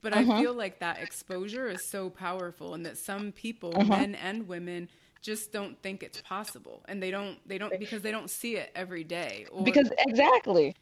But 0.00 0.16
uh-huh. 0.16 0.32
I 0.32 0.42
feel 0.42 0.54
like 0.54 0.78
that 0.80 0.98
exposure 1.02 1.68
is 1.68 1.84
so 1.84 2.10
powerful, 2.10 2.74
and 2.74 2.86
that 2.86 2.96
some 2.98 3.32
people, 3.32 3.72
uh-huh. 3.74 3.84
men 3.84 4.14
and 4.14 4.46
women, 4.46 4.88
just 5.22 5.52
don't 5.52 5.82
think 5.82 6.02
it's 6.02 6.20
possible, 6.22 6.84
and 6.86 7.02
they 7.02 7.10
don't, 7.10 7.38
they 7.48 7.58
don't 7.58 7.76
because 7.80 8.02
they 8.02 8.12
don't 8.12 8.30
see 8.30 8.56
it 8.56 8.70
every 8.76 9.02
day. 9.02 9.46
Or, 9.50 9.64
because 9.64 9.90
exactly 9.98 10.76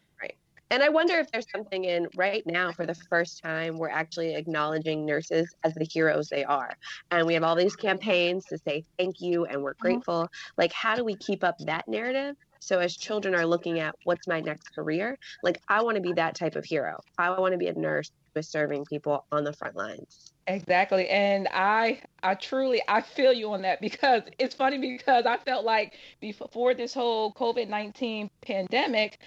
and 0.71 0.81
I 0.81 0.89
wonder 0.89 1.15
if 1.15 1.31
there's 1.31 1.45
something 1.51 1.85
in 1.85 2.07
right 2.15 2.43
now 2.45 2.71
for 2.71 2.85
the 2.85 2.95
first 2.95 3.41
time 3.41 3.77
we're 3.77 3.89
actually 3.89 4.35
acknowledging 4.35 5.05
nurses 5.05 5.53
as 5.63 5.73
the 5.75 5.85
heroes 5.85 6.29
they 6.29 6.43
are. 6.43 6.75
And 7.11 7.27
we 7.27 7.33
have 7.35 7.43
all 7.43 7.55
these 7.55 7.75
campaigns 7.75 8.45
to 8.45 8.57
say 8.57 8.83
thank 8.97 9.21
you 9.21 9.45
and 9.45 9.61
we're 9.61 9.73
mm-hmm. 9.73 9.81
grateful. 9.81 10.23
Mm-hmm. 10.23 10.53
Like, 10.57 10.73
how 10.73 10.95
do 10.95 11.03
we 11.03 11.15
keep 11.15 11.43
up 11.43 11.57
that 11.59 11.87
narrative? 11.87 12.35
So 12.59 12.79
as 12.79 12.97
children 12.97 13.35
are 13.35 13.45
looking 13.45 13.79
at 13.79 13.95
what's 14.05 14.27
my 14.27 14.39
next 14.39 14.73
career, 14.73 15.19
like 15.43 15.61
I 15.67 15.83
want 15.83 15.97
to 15.97 16.01
be 16.01 16.13
that 16.13 16.33
type 16.33 16.55
of 16.55 16.65
hero. 16.65 16.99
I 17.19 17.39
want 17.39 17.51
to 17.51 17.59
be 17.59 17.67
a 17.67 17.73
nurse 17.73 18.11
who 18.33 18.39
is 18.39 18.47
serving 18.47 18.85
people 18.85 19.25
on 19.31 19.43
the 19.43 19.53
front 19.53 19.75
lines. 19.75 20.33
Exactly. 20.47 21.07
And 21.09 21.47
I 21.51 22.01
I 22.23 22.33
truly 22.33 22.81
I 22.87 23.01
feel 23.01 23.33
you 23.33 23.51
on 23.53 23.61
that 23.63 23.81
because 23.81 24.23
it's 24.39 24.55
funny 24.55 24.79
because 24.79 25.27
I 25.27 25.37
felt 25.37 25.63
like 25.63 25.93
before 26.19 26.73
this 26.73 26.93
whole 26.93 27.33
COVID-19 27.33 28.29
pandemic, 28.41 29.19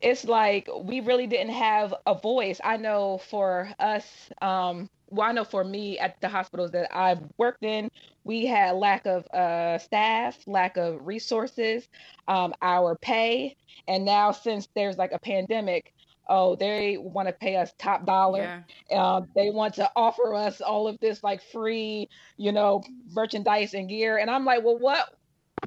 it's 0.00 0.24
like 0.24 0.68
we 0.82 1.00
really 1.00 1.26
didn't 1.26 1.52
have 1.54 1.94
a 2.06 2.14
voice. 2.14 2.60
I 2.64 2.76
know 2.76 3.18
for 3.18 3.70
us, 3.78 4.04
um, 4.40 4.88
well, 5.08 5.28
I 5.28 5.32
know 5.32 5.44
for 5.44 5.64
me 5.64 5.98
at 5.98 6.20
the 6.20 6.28
hospitals 6.28 6.70
that 6.70 6.94
I've 6.96 7.20
worked 7.36 7.64
in, 7.64 7.90
we 8.24 8.46
had 8.46 8.76
lack 8.76 9.06
of 9.06 9.26
uh, 9.28 9.78
staff, 9.78 10.38
lack 10.46 10.76
of 10.76 11.06
resources, 11.06 11.88
um, 12.28 12.54
our 12.62 12.96
pay, 12.96 13.56
and 13.88 14.04
now 14.04 14.32
since 14.32 14.68
there's 14.74 14.96
like 14.96 15.12
a 15.12 15.18
pandemic, 15.18 15.92
oh, 16.28 16.54
they 16.54 16.96
want 16.96 17.28
to 17.28 17.32
pay 17.32 17.56
us 17.56 17.72
top 17.76 18.06
dollar. 18.06 18.64
Yeah. 18.88 19.02
Uh, 19.02 19.22
they 19.34 19.50
want 19.50 19.74
to 19.74 19.90
offer 19.96 20.34
us 20.34 20.60
all 20.60 20.86
of 20.88 20.98
this 21.00 21.22
like 21.22 21.42
free, 21.52 22.08
you 22.36 22.52
know, 22.52 22.82
merchandise 23.12 23.74
and 23.74 23.88
gear, 23.88 24.16
and 24.16 24.30
I'm 24.30 24.44
like, 24.44 24.64
well, 24.64 24.78
what? 24.78 25.14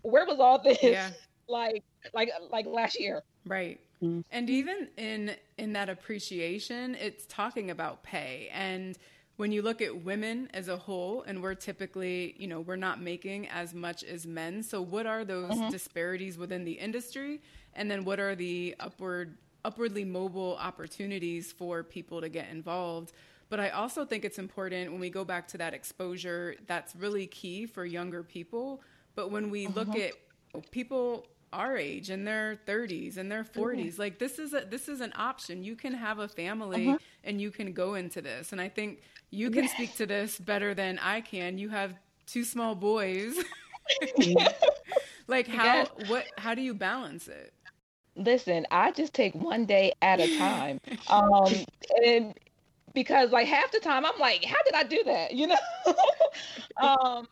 Where 0.01 0.25
was 0.25 0.39
all 0.39 0.59
this? 0.63 0.81
Yeah. 0.81 1.11
Like, 1.47 1.83
like, 2.13 2.29
like 2.49 2.65
last 2.65 2.99
year. 2.99 3.21
Right. 3.45 3.79
Mm-hmm. 4.03 4.21
And 4.31 4.49
even 4.49 4.89
in 4.97 5.35
in 5.57 5.73
that 5.73 5.89
appreciation, 5.89 6.95
it's 6.95 7.25
talking 7.27 7.71
about 7.71 8.03
pay 8.03 8.49
and 8.53 8.97
when 9.35 9.51
you 9.51 9.61
look 9.61 9.81
at 9.81 10.03
women 10.03 10.47
as 10.53 10.67
a 10.67 10.77
whole 10.77 11.23
and 11.23 11.41
we're 11.41 11.55
typically 11.55 12.35
you 12.37 12.47
know 12.47 12.61
we're 12.61 12.75
not 12.75 13.01
making 13.01 13.47
as 13.49 13.73
much 13.73 14.03
as 14.03 14.25
men 14.25 14.61
so 14.61 14.81
what 14.81 15.05
are 15.05 15.25
those 15.25 15.51
mm-hmm. 15.51 15.69
disparities 15.69 16.37
within 16.37 16.63
the 16.63 16.73
industry 16.73 17.41
and 17.73 17.89
then 17.89 18.05
what 18.05 18.19
are 18.19 18.35
the 18.35 18.75
upward 18.79 19.37
upwardly 19.65 20.05
mobile 20.05 20.57
opportunities 20.59 21.51
for 21.51 21.83
people 21.83 22.21
to 22.21 22.29
get 22.29 22.49
involved 22.49 23.13
but 23.49 23.59
i 23.59 23.69
also 23.69 24.05
think 24.05 24.23
it's 24.23 24.39
important 24.39 24.91
when 24.91 24.99
we 24.99 25.09
go 25.09 25.25
back 25.25 25.47
to 25.47 25.57
that 25.57 25.73
exposure 25.73 26.55
that's 26.67 26.95
really 26.95 27.25
key 27.25 27.65
for 27.65 27.85
younger 27.85 28.23
people 28.23 28.81
but 29.15 29.31
when 29.31 29.49
we 29.49 29.67
look 29.67 29.87
mm-hmm. 29.87 30.55
at 30.55 30.71
people 30.71 31.25
our 31.53 31.77
age 31.77 32.09
in 32.09 32.25
their 32.25 32.59
30s 32.67 33.17
and 33.17 33.31
their 33.31 33.43
40s 33.43 33.75
mm-hmm. 33.75 34.01
like 34.01 34.19
this 34.19 34.39
is 34.39 34.53
a 34.53 34.65
this 34.69 34.89
is 34.89 34.99
an 34.99 35.13
option 35.15 35.63
you 35.63 35.75
can 35.75 35.93
have 35.93 36.19
a 36.19 36.27
family 36.27 36.89
uh-huh. 36.89 36.97
and 37.23 37.39
you 37.39 37.51
can 37.51 37.71
go 37.73 37.93
into 37.93 38.21
this 38.21 38.51
and 38.51 38.59
i 38.59 38.67
think 38.67 39.01
you 39.29 39.49
can 39.49 39.63
yes. 39.63 39.73
speak 39.73 39.95
to 39.95 40.05
this 40.05 40.39
better 40.39 40.73
than 40.73 40.99
i 40.99 41.21
can 41.21 41.57
you 41.57 41.69
have 41.69 41.93
two 42.25 42.43
small 42.43 42.75
boys 42.75 43.35
like 45.27 45.47
how 45.47 45.63
yes. 45.63 45.89
what 46.07 46.25
how 46.37 46.55
do 46.55 46.61
you 46.61 46.73
balance 46.73 47.27
it 47.27 47.53
listen 48.15 48.65
i 48.71 48.91
just 48.91 49.13
take 49.13 49.33
one 49.35 49.65
day 49.65 49.91
at 50.01 50.19
a 50.19 50.37
time 50.37 50.79
um 51.07 51.53
and 52.05 52.33
because 52.93 53.31
like 53.31 53.47
half 53.47 53.71
the 53.71 53.79
time 53.79 54.05
i'm 54.05 54.19
like 54.19 54.43
how 54.43 54.61
did 54.63 54.73
i 54.73 54.83
do 54.83 55.03
that 55.03 55.31
you 55.33 55.47
know 55.47 55.55
um 56.81 57.27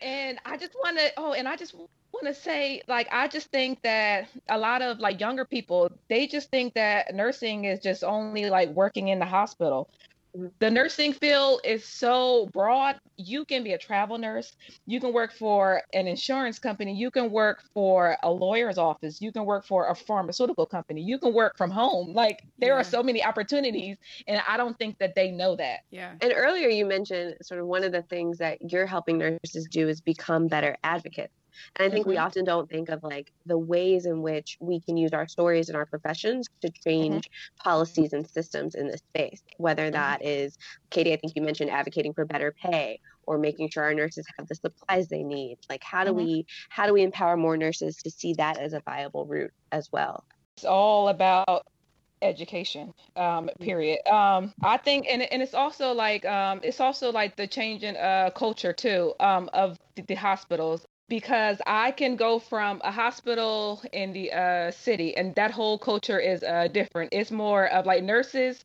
and 0.00 0.38
i 0.44 0.56
just 0.56 0.74
want 0.82 0.98
to 0.98 1.10
oh 1.16 1.32
and 1.32 1.48
i 1.48 1.56
just 1.56 1.74
want 2.22 2.34
to 2.34 2.42
say 2.42 2.82
like 2.88 3.08
i 3.12 3.28
just 3.28 3.50
think 3.50 3.80
that 3.82 4.28
a 4.48 4.58
lot 4.58 4.82
of 4.82 4.98
like 4.98 5.20
younger 5.20 5.44
people 5.44 5.90
they 6.08 6.26
just 6.26 6.50
think 6.50 6.74
that 6.74 7.14
nursing 7.14 7.64
is 7.64 7.80
just 7.80 8.04
only 8.04 8.48
like 8.50 8.68
working 8.70 9.08
in 9.08 9.18
the 9.18 9.26
hospital. 9.26 9.88
Mm-hmm. 10.36 10.48
the 10.58 10.70
nursing 10.70 11.12
field 11.14 11.60
is 11.64 11.84
so 11.84 12.48
broad. 12.52 12.96
You 13.16 13.46
can 13.46 13.64
be 13.64 13.72
a 13.72 13.78
travel 13.78 14.18
nurse. 14.18 14.54
You 14.84 15.00
can 15.00 15.14
work 15.14 15.32
for 15.32 15.80
an 15.94 16.06
insurance 16.06 16.58
company. 16.58 16.94
You 16.94 17.10
can 17.10 17.30
work 17.30 17.62
for 17.72 18.18
a 18.22 18.30
lawyer's 18.30 18.76
office. 18.76 19.22
You 19.22 19.32
can 19.32 19.46
work 19.46 19.64
for 19.64 19.88
a 19.88 19.94
pharmaceutical 19.94 20.66
company. 20.66 21.00
You 21.00 21.18
can 21.18 21.32
work 21.32 21.56
from 21.56 21.70
home. 21.70 22.12
Like 22.12 22.42
there 22.58 22.74
yeah. 22.74 22.80
are 22.80 22.84
so 22.84 23.02
many 23.02 23.24
opportunities 23.24 23.96
and 24.28 24.42
i 24.46 24.56
don't 24.56 24.78
think 24.78 24.98
that 24.98 25.14
they 25.14 25.30
know 25.30 25.56
that. 25.56 25.80
Yeah. 25.90 26.12
And 26.20 26.32
earlier 26.36 26.68
you 26.68 26.84
mentioned 26.84 27.36
sort 27.40 27.60
of 27.60 27.66
one 27.66 27.82
of 27.84 27.92
the 27.92 28.02
things 28.02 28.36
that 28.38 28.58
you're 28.70 28.86
helping 28.86 29.16
nurses 29.18 29.66
do 29.70 29.88
is 29.88 30.00
become 30.00 30.48
better 30.48 30.76
advocates 30.84 31.32
and 31.76 31.86
I 31.86 31.90
think 31.90 32.04
mm-hmm. 32.04 32.10
we 32.10 32.16
often 32.18 32.44
don't 32.44 32.68
think 32.68 32.88
of 32.88 33.02
like 33.02 33.32
the 33.46 33.58
ways 33.58 34.06
in 34.06 34.22
which 34.22 34.56
we 34.60 34.80
can 34.80 34.96
use 34.96 35.12
our 35.12 35.28
stories 35.28 35.68
and 35.68 35.76
our 35.76 35.86
professions 35.86 36.48
to 36.60 36.68
mm-hmm. 36.68 36.88
change 36.88 37.24
mm-hmm. 37.26 37.68
policies 37.68 38.12
and 38.12 38.28
systems 38.28 38.74
in 38.74 38.88
this 38.88 39.00
space, 39.00 39.42
whether 39.58 39.84
mm-hmm. 39.84 39.92
that 39.92 40.24
is, 40.24 40.58
Katie, 40.90 41.12
I 41.12 41.16
think 41.16 41.34
you 41.36 41.42
mentioned 41.42 41.70
advocating 41.70 42.14
for 42.14 42.24
better 42.24 42.52
pay 42.52 43.00
or 43.26 43.38
making 43.38 43.70
sure 43.70 43.82
our 43.84 43.94
nurses 43.94 44.26
have 44.38 44.48
the 44.48 44.54
supplies 44.54 45.08
they 45.08 45.22
need. 45.22 45.58
Like 45.68 45.82
how 45.82 46.04
do 46.04 46.10
mm-hmm. 46.10 46.26
we 46.26 46.46
how 46.68 46.86
do 46.86 46.92
we 46.92 47.02
empower 47.02 47.36
more 47.36 47.56
nurses 47.56 47.96
to 48.02 48.10
see 48.10 48.34
that 48.34 48.58
as 48.58 48.72
a 48.72 48.80
viable 48.80 49.26
route 49.26 49.52
as 49.72 49.90
well? 49.92 50.24
It's 50.56 50.64
all 50.64 51.08
about 51.08 51.66
education 52.22 52.94
um, 53.16 53.50
period 53.60 53.98
um, 54.08 54.52
i 54.62 54.76
think 54.76 55.06
and, 55.08 55.22
and 55.22 55.42
it's 55.42 55.54
also 55.54 55.92
like 55.92 56.24
um, 56.24 56.60
it's 56.62 56.80
also 56.80 57.12
like 57.12 57.36
the 57.36 57.46
change 57.46 57.82
in 57.82 57.96
uh, 57.96 58.30
culture 58.34 58.72
too 58.72 59.12
um, 59.20 59.50
of 59.52 59.78
the, 59.96 60.02
the, 60.02 60.14
hospitals 60.14 60.86
because 61.08 61.60
I 61.66 61.92
can 61.92 62.16
go 62.16 62.38
from 62.38 62.80
a 62.84 62.90
hospital 62.90 63.82
in 63.92 64.12
the 64.12 64.32
uh, 64.32 64.70
city, 64.70 65.16
and 65.16 65.34
that 65.36 65.50
whole 65.50 65.78
culture 65.78 66.18
is 66.18 66.42
uh, 66.42 66.68
different. 66.68 67.12
It's 67.12 67.30
more 67.30 67.66
of 67.66 67.86
like 67.86 68.02
nurses 68.02 68.64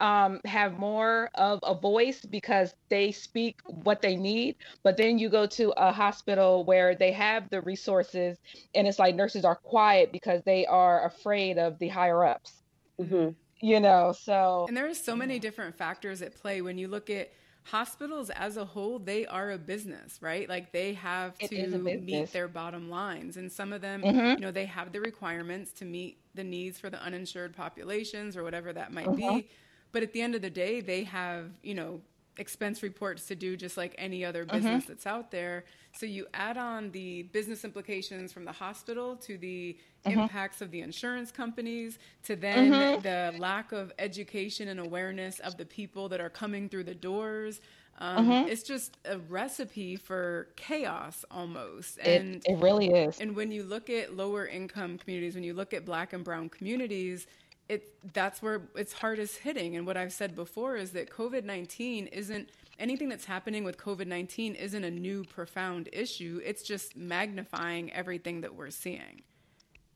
um, 0.00 0.40
have 0.44 0.78
more 0.78 1.30
of 1.34 1.60
a 1.62 1.74
voice 1.74 2.24
because 2.24 2.74
they 2.88 3.12
speak 3.12 3.60
what 3.66 4.00
they 4.02 4.16
need. 4.16 4.56
But 4.82 4.96
then 4.96 5.18
you 5.18 5.28
go 5.28 5.46
to 5.46 5.72
a 5.76 5.92
hospital 5.92 6.64
where 6.64 6.94
they 6.94 7.12
have 7.12 7.50
the 7.50 7.60
resources, 7.60 8.38
and 8.74 8.86
it's 8.86 8.98
like 8.98 9.14
nurses 9.14 9.44
are 9.44 9.56
quiet 9.56 10.12
because 10.12 10.42
they 10.44 10.66
are 10.66 11.06
afraid 11.06 11.58
of 11.58 11.78
the 11.78 11.88
higher 11.88 12.24
ups. 12.24 12.52
Mm-hmm. 13.00 13.30
You 13.62 13.80
know, 13.80 14.14
so. 14.18 14.64
And 14.68 14.76
there 14.76 14.88
are 14.88 14.94
so 14.94 15.14
many 15.14 15.38
different 15.38 15.76
factors 15.76 16.22
at 16.22 16.34
play 16.34 16.62
when 16.62 16.78
you 16.78 16.88
look 16.88 17.10
at 17.10 17.30
hospitals 17.64 18.30
as 18.30 18.56
a 18.56 18.64
whole 18.64 18.98
they 18.98 19.26
are 19.26 19.52
a 19.52 19.58
business 19.58 20.18
right 20.22 20.48
like 20.48 20.72
they 20.72 20.94
have 20.94 21.36
to 21.38 21.68
meet 21.78 22.32
their 22.32 22.48
bottom 22.48 22.88
lines 22.88 23.36
and 23.36 23.52
some 23.52 23.72
of 23.72 23.80
them 23.80 24.02
mm-hmm. 24.02 24.30
you 24.30 24.36
know 24.38 24.50
they 24.50 24.64
have 24.64 24.92
the 24.92 25.00
requirements 25.00 25.70
to 25.72 25.84
meet 25.84 26.18
the 26.34 26.42
needs 26.42 26.80
for 26.80 26.90
the 26.90 27.00
uninsured 27.02 27.54
populations 27.54 28.36
or 28.36 28.42
whatever 28.42 28.72
that 28.72 28.92
might 28.92 29.06
uh-huh. 29.06 29.34
be 29.34 29.48
but 29.92 30.02
at 30.02 30.12
the 30.12 30.22
end 30.22 30.34
of 30.34 30.42
the 30.42 30.50
day 30.50 30.80
they 30.80 31.04
have 31.04 31.50
you 31.62 31.74
know 31.74 32.00
expense 32.36 32.82
reports 32.82 33.26
to 33.26 33.34
do 33.34 33.56
just 33.56 33.76
like 33.76 33.94
any 33.98 34.24
other 34.24 34.44
mm-hmm. 34.44 34.56
business 34.56 34.84
mm-hmm. 34.84 34.92
that's 34.92 35.06
out 35.06 35.30
there. 35.30 35.64
So 35.92 36.06
you 36.06 36.26
add 36.34 36.56
on 36.56 36.90
the 36.92 37.24
business 37.24 37.64
implications 37.64 38.32
from 38.32 38.44
the 38.44 38.52
hospital 38.52 39.16
to 39.16 39.36
the 39.36 39.76
mm-hmm. 40.04 40.20
impacts 40.20 40.60
of 40.60 40.70
the 40.70 40.80
insurance 40.80 41.30
companies 41.30 41.98
to 42.24 42.36
then 42.36 42.72
mm-hmm. 42.72 43.02
the 43.02 43.38
lack 43.38 43.72
of 43.72 43.92
education 43.98 44.68
and 44.68 44.80
awareness 44.80 45.40
of 45.40 45.56
the 45.56 45.66
people 45.66 46.08
that 46.08 46.20
are 46.20 46.30
coming 46.30 46.68
through 46.68 46.84
the 46.84 46.94
doors. 46.94 47.60
Um, 47.98 48.28
mm-hmm. 48.28 48.48
It's 48.48 48.62
just 48.62 48.96
a 49.04 49.18
recipe 49.18 49.96
for 49.96 50.48
chaos 50.56 51.24
almost. 51.30 51.98
And 51.98 52.36
it, 52.36 52.52
it 52.52 52.58
really 52.58 52.88
is. 52.88 53.20
And 53.20 53.36
when 53.36 53.50
you 53.50 53.62
look 53.62 53.90
at 53.90 54.16
lower 54.16 54.46
income 54.46 54.96
communities, 54.96 55.34
when 55.34 55.44
you 55.44 55.52
look 55.52 55.74
at 55.74 55.84
black 55.84 56.14
and 56.14 56.24
brown 56.24 56.48
communities, 56.48 57.26
it 57.70 58.12
that's 58.12 58.42
where 58.42 58.62
it's 58.74 58.92
hardest 58.92 59.38
hitting. 59.38 59.76
And 59.76 59.86
what 59.86 59.96
I've 59.96 60.12
said 60.12 60.34
before 60.34 60.76
is 60.76 60.90
that 60.92 61.10
COVID 61.10 61.44
nineteen 61.44 62.06
isn't 62.08 62.50
anything 62.78 63.08
that's 63.08 63.26
happening 63.26 63.62
with 63.64 63.76
COVID 63.78 64.06
nineteen 64.06 64.54
isn't 64.54 64.84
a 64.84 64.90
new 64.90 65.24
profound 65.24 65.88
issue. 65.92 66.40
It's 66.44 66.62
just 66.62 66.96
magnifying 66.96 67.92
everything 67.92 68.40
that 68.42 68.54
we're 68.54 68.70
seeing. 68.70 69.22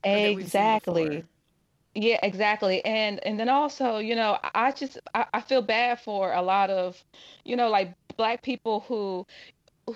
Exactly. 0.03 1.23
Yeah, 1.93 2.19
exactly. 2.23 2.83
And 2.85 3.25
and 3.25 3.39
then 3.39 3.49
also, 3.49 3.97
you 3.99 4.15
know, 4.15 4.37
I 4.53 4.71
just 4.71 4.99
I, 5.13 5.25
I 5.33 5.41
feel 5.41 5.61
bad 5.61 5.99
for 5.99 6.33
a 6.33 6.41
lot 6.41 6.69
of, 6.69 7.01
you 7.43 7.55
know, 7.55 7.69
like 7.69 7.93
black 8.17 8.41
people 8.41 8.85
who 8.87 9.25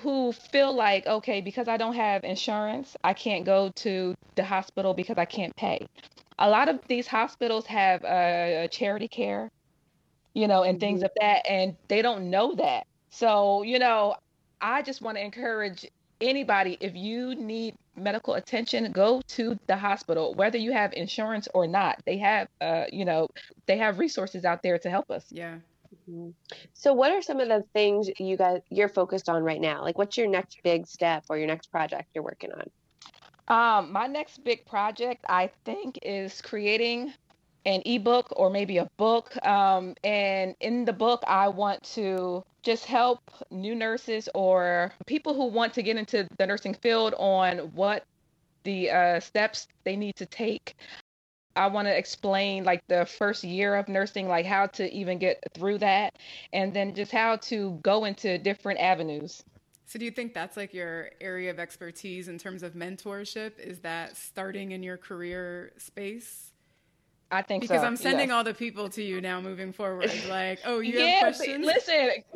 who 0.01 0.31
feel 0.31 0.73
like, 0.73 1.07
okay, 1.07 1.41
because 1.41 1.67
I 1.67 1.77
don't 1.77 1.95
have 1.95 2.23
insurance, 2.23 2.95
I 3.03 3.13
can't 3.13 3.43
go 3.43 3.71
to 3.75 4.15
the 4.35 4.43
hospital 4.43 4.93
because 4.93 5.17
I 5.17 5.25
can't 5.25 5.55
pay. 5.55 5.87
A 6.39 6.49
lot 6.49 6.69
of 6.69 6.79
these 6.87 7.07
hospitals 7.07 7.67
have 7.67 8.03
uh, 8.05 8.67
charity 8.69 9.07
care, 9.09 9.49
you 10.33 10.47
know, 10.47 10.63
and 10.63 10.79
things 10.79 11.01
Mhm. 11.01 11.03
of 11.03 11.11
that, 11.19 11.47
and 11.49 11.77
they 11.89 12.01
don't 12.01 12.29
know 12.29 12.55
that. 12.55 12.85
So, 13.11 13.63
you 13.63 13.79
know, 13.79 14.15
I 14.61 14.81
just 14.83 15.01
want 15.01 15.17
to 15.17 15.23
encourage 15.23 15.85
anybody 16.21 16.77
if 16.81 16.95
you 16.95 17.35
need 17.35 17.75
medical 17.95 18.35
attention, 18.35 18.91
go 18.91 19.21
to 19.29 19.57
the 19.67 19.77
hospital, 19.77 20.33
whether 20.35 20.57
you 20.57 20.71
have 20.73 20.93
insurance 20.93 21.47
or 21.53 21.67
not. 21.67 21.97
They 22.05 22.17
have, 22.19 22.47
uh, 22.61 22.85
you 22.91 23.05
know, 23.05 23.27
they 23.67 23.77
have 23.77 23.99
resources 23.99 24.45
out 24.45 24.61
there 24.63 24.79
to 24.79 24.89
help 24.89 25.11
us. 25.11 25.31
Yeah. 25.31 25.59
Mhm. 26.07 26.35
So, 26.73 26.93
what 26.93 27.11
are 27.11 27.21
some 27.21 27.39
of 27.39 27.47
the 27.47 27.63
things 27.73 28.09
you 28.19 28.37
guys 28.37 28.61
you're 28.69 28.89
focused 28.89 29.29
on 29.29 29.43
right 29.43 29.61
now? 29.61 29.83
Like, 29.83 29.97
what's 29.97 30.17
your 30.17 30.27
next 30.27 30.59
big 30.63 30.87
step 30.87 31.25
or 31.29 31.37
your 31.37 31.47
next 31.47 31.67
project 31.71 32.09
you're 32.13 32.23
working 32.23 32.51
on? 32.51 32.65
Um, 33.49 33.91
my 33.91 34.07
next 34.07 34.43
big 34.43 34.65
project, 34.65 35.25
I 35.27 35.49
think, 35.65 35.99
is 36.03 36.41
creating 36.41 37.13
an 37.65 37.81
ebook 37.85 38.27
or 38.35 38.49
maybe 38.49 38.77
a 38.77 38.87
book. 38.97 39.35
Um, 39.45 39.95
and 40.03 40.55
in 40.59 40.85
the 40.85 40.93
book, 40.93 41.23
I 41.27 41.47
want 41.47 41.83
to 41.95 42.43
just 42.61 42.85
help 42.85 43.19
new 43.51 43.75
nurses 43.75 44.29
or 44.35 44.91
people 45.07 45.33
who 45.33 45.45
want 45.45 45.73
to 45.73 45.81
get 45.83 45.97
into 45.97 46.27
the 46.37 46.45
nursing 46.45 46.73
field 46.75 47.15
on 47.17 47.57
what 47.73 48.03
the 48.63 48.91
uh, 48.91 49.19
steps 49.19 49.67
they 49.83 49.95
need 49.95 50.15
to 50.17 50.25
take. 50.25 50.75
I 51.55 51.67
want 51.67 51.87
to 51.87 51.97
explain 51.97 52.63
like 52.63 52.81
the 52.87 53.05
first 53.05 53.43
year 53.43 53.75
of 53.75 53.87
nursing, 53.87 54.27
like 54.27 54.45
how 54.45 54.67
to 54.67 54.93
even 54.93 55.17
get 55.17 55.43
through 55.53 55.79
that, 55.79 56.15
and 56.53 56.73
then 56.73 56.93
just 56.93 57.11
how 57.11 57.37
to 57.37 57.79
go 57.81 58.05
into 58.05 58.37
different 58.37 58.79
avenues. 58.79 59.43
So 59.89 59.97
do 59.97 60.05
you 60.05 60.11
think 60.11 60.35
that's 60.35 60.55
like 60.55 60.71
your 60.71 61.09
area 61.19 61.49
of 61.49 61.57
expertise 61.57 62.27
in 62.27 62.37
terms 62.37 62.61
of 62.61 62.73
mentorship? 62.73 63.57
Is 63.57 63.79
that 63.79 64.15
starting 64.15 64.71
in 64.71 64.83
your 64.83 64.97
career 64.97 65.71
space? 65.79 66.51
I 67.31 67.41
think 67.41 67.63
so. 67.63 67.69
Because 67.69 67.81
so. 67.81 67.87
I'm 67.87 67.95
sending 67.95 68.29
yes. 68.29 68.35
all 68.35 68.43
the 68.43 68.53
people 68.53 68.87
to 68.89 69.01
you 69.01 69.19
now 69.19 69.41
moving 69.41 69.73
forward. 69.73 70.11
Like, 70.29 70.59
oh, 70.63 70.79
you 70.79 70.99
yeah, 70.99 71.05
have 71.05 71.35
questions? 71.35 71.65
listen, 71.65 72.09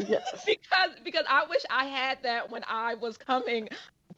because 0.47 0.89
because 1.03 1.25
I 1.29 1.45
wish 1.47 1.61
I 1.69 1.85
had 1.85 2.17
that 2.23 2.49
when 2.49 2.63
I 2.67 2.95
was 2.95 3.17
coming 3.17 3.69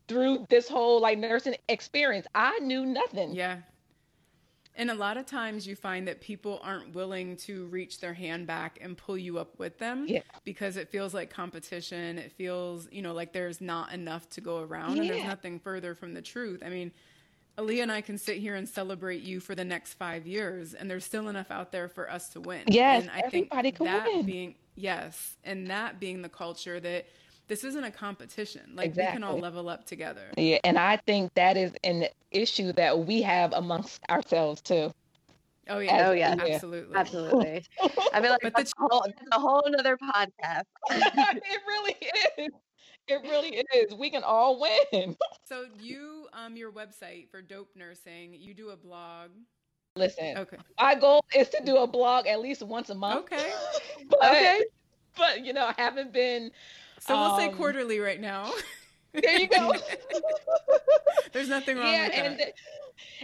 through 0.08 0.48
this 0.50 0.70
whole 0.70 1.02
like 1.02 1.18
nursing 1.18 1.56
experience. 1.68 2.28
I 2.36 2.58
knew 2.60 2.86
nothing. 2.86 3.36
Yeah. 3.36 3.58
And 4.78 4.92
a 4.92 4.94
lot 4.94 5.16
of 5.16 5.26
times 5.26 5.66
you 5.66 5.76
find 5.76 6.08
that 6.08 6.20
people 6.20 6.60
aren't 6.62 6.94
willing 6.94 7.38
to 7.38 7.66
reach 7.68 8.00
their 8.02 8.14
hand 8.14 8.46
back 8.46 8.78
and 8.82 8.98
pull 8.98 9.18
you 9.18 9.40
up 9.40 9.58
with 9.58 9.78
them 9.80 10.06
Yeah. 10.08 10.22
because 10.44 10.76
it 10.76 10.90
feels 10.90 11.14
like 11.14 11.30
competition. 11.30 12.18
It 12.18 12.34
feels, 12.34 12.88
you 12.92 13.02
know, 13.02 13.14
like 13.14 13.32
there's 13.32 13.62
not 13.62 13.94
enough 13.94 14.30
to 14.32 14.42
go 14.42 14.60
around 14.60 15.00
and 15.00 15.10
there's 15.10 15.24
nothing 15.24 15.60
further 15.60 15.96
from 15.96 16.14
the 16.14 16.22
truth. 16.22 16.62
I 16.66 16.70
mean, 16.70 16.92
Alyia 17.58 17.84
and 17.84 17.92
I 17.92 18.02
can 18.02 18.18
sit 18.18 18.38
here 18.38 18.56
and 18.56 18.68
celebrate 18.68 19.22
you 19.22 19.40
for 19.40 19.56
the 19.56 19.64
next 19.64 19.94
five 19.94 20.28
years, 20.28 20.74
and 20.74 20.92
there's 20.92 21.06
still 21.06 21.30
enough 21.30 21.50
out 21.52 21.72
there 21.72 21.88
for 21.88 22.12
us 22.12 22.28
to 22.30 22.42
win. 22.42 22.64
Yes, 22.68 23.04
and 23.04 23.12
I 23.12 23.22
think 23.30 23.48
everybody 23.50 23.72
can 23.72 23.86
that 23.86 24.06
win. 24.08 24.26
being 24.26 24.56
yes, 24.76 25.38
and 25.46 25.68
that 25.68 25.98
being 25.98 26.22
the 26.22 26.28
culture 26.28 26.82
that 26.82 27.06
this 27.48 27.64
isn't 27.64 27.84
a 27.84 27.92
competition. 27.92 28.72
Like 28.76 28.96
we 28.96 29.04
can 29.04 29.24
all 29.24 29.38
level 29.40 29.70
up 29.70 29.86
together. 29.86 30.24
Yeah, 30.38 30.58
and 30.64 30.78
I 30.78 30.98
think 30.98 31.34
that 31.36 31.58
is 31.58 31.74
an 31.84 32.06
issue 32.32 32.74
that 32.74 33.00
we 33.06 33.22
have 33.22 33.54
amongst 33.54 34.02
ourselves 34.10 34.62
too. 34.62 34.92
Oh 35.68 35.80
yeah, 35.80 36.08
Oh, 36.10 36.12
yeah. 36.12 36.36
absolutely, 36.40 36.96
Absolutely. 36.96 37.64
I 38.14 38.22
feel 38.22 38.30
like 38.32 38.42
But 38.42 38.54
the 38.54 38.58
that's, 38.58 38.72
a 38.78 38.82
whole, 38.82 39.02
that's 39.08 39.28
a 39.32 39.40
whole 39.40 39.64
another 39.66 39.98
podcast. 39.98 40.64
it 40.92 41.62
really 41.68 41.96
is. 42.38 42.50
It 43.08 43.22
really 43.24 43.64
is. 43.74 43.94
We 43.96 44.10
can 44.10 44.24
all 44.24 44.60
win. 44.60 45.16
So 45.48 45.66
you, 45.80 46.26
um, 46.34 46.58
your 46.58 46.72
website 46.72 47.30
for 47.30 47.40
Dope 47.40 47.70
Nursing, 47.76 48.34
you 48.34 48.56
do 48.56 48.70
a 48.70 48.76
blog. 48.76 49.30
Listen, 49.96 50.38
Okay. 50.40 50.58
my 50.80 50.96
goal 50.96 51.24
is 51.36 51.50
to 51.50 51.62
do 51.64 51.78
a 51.78 51.86
blog 51.88 52.26
at 52.26 52.42
least 52.42 52.64
once 52.64 52.90
a 52.90 52.96
month. 52.96 53.26
Okay. 53.32 53.54
But, 54.10 54.20
Okay. 54.26 54.64
But 55.18 55.46
you 55.46 55.54
know, 55.54 55.66
I 55.68 55.74
haven't 55.78 56.12
been. 56.14 56.50
So 57.00 57.20
we'll 57.20 57.38
say 57.38 57.48
Um, 57.50 57.56
quarterly 57.56 58.00
right 58.00 58.20
now. 58.20 58.52
There 59.14 59.40
you 59.40 59.48
go. 59.48 59.72
There's 61.32 61.48
nothing 61.48 61.78
wrong 61.78 61.88
yeah, 61.94 62.08
with 62.08 62.14
and 62.16 62.34
that. 62.34 62.38
th- 62.38 62.56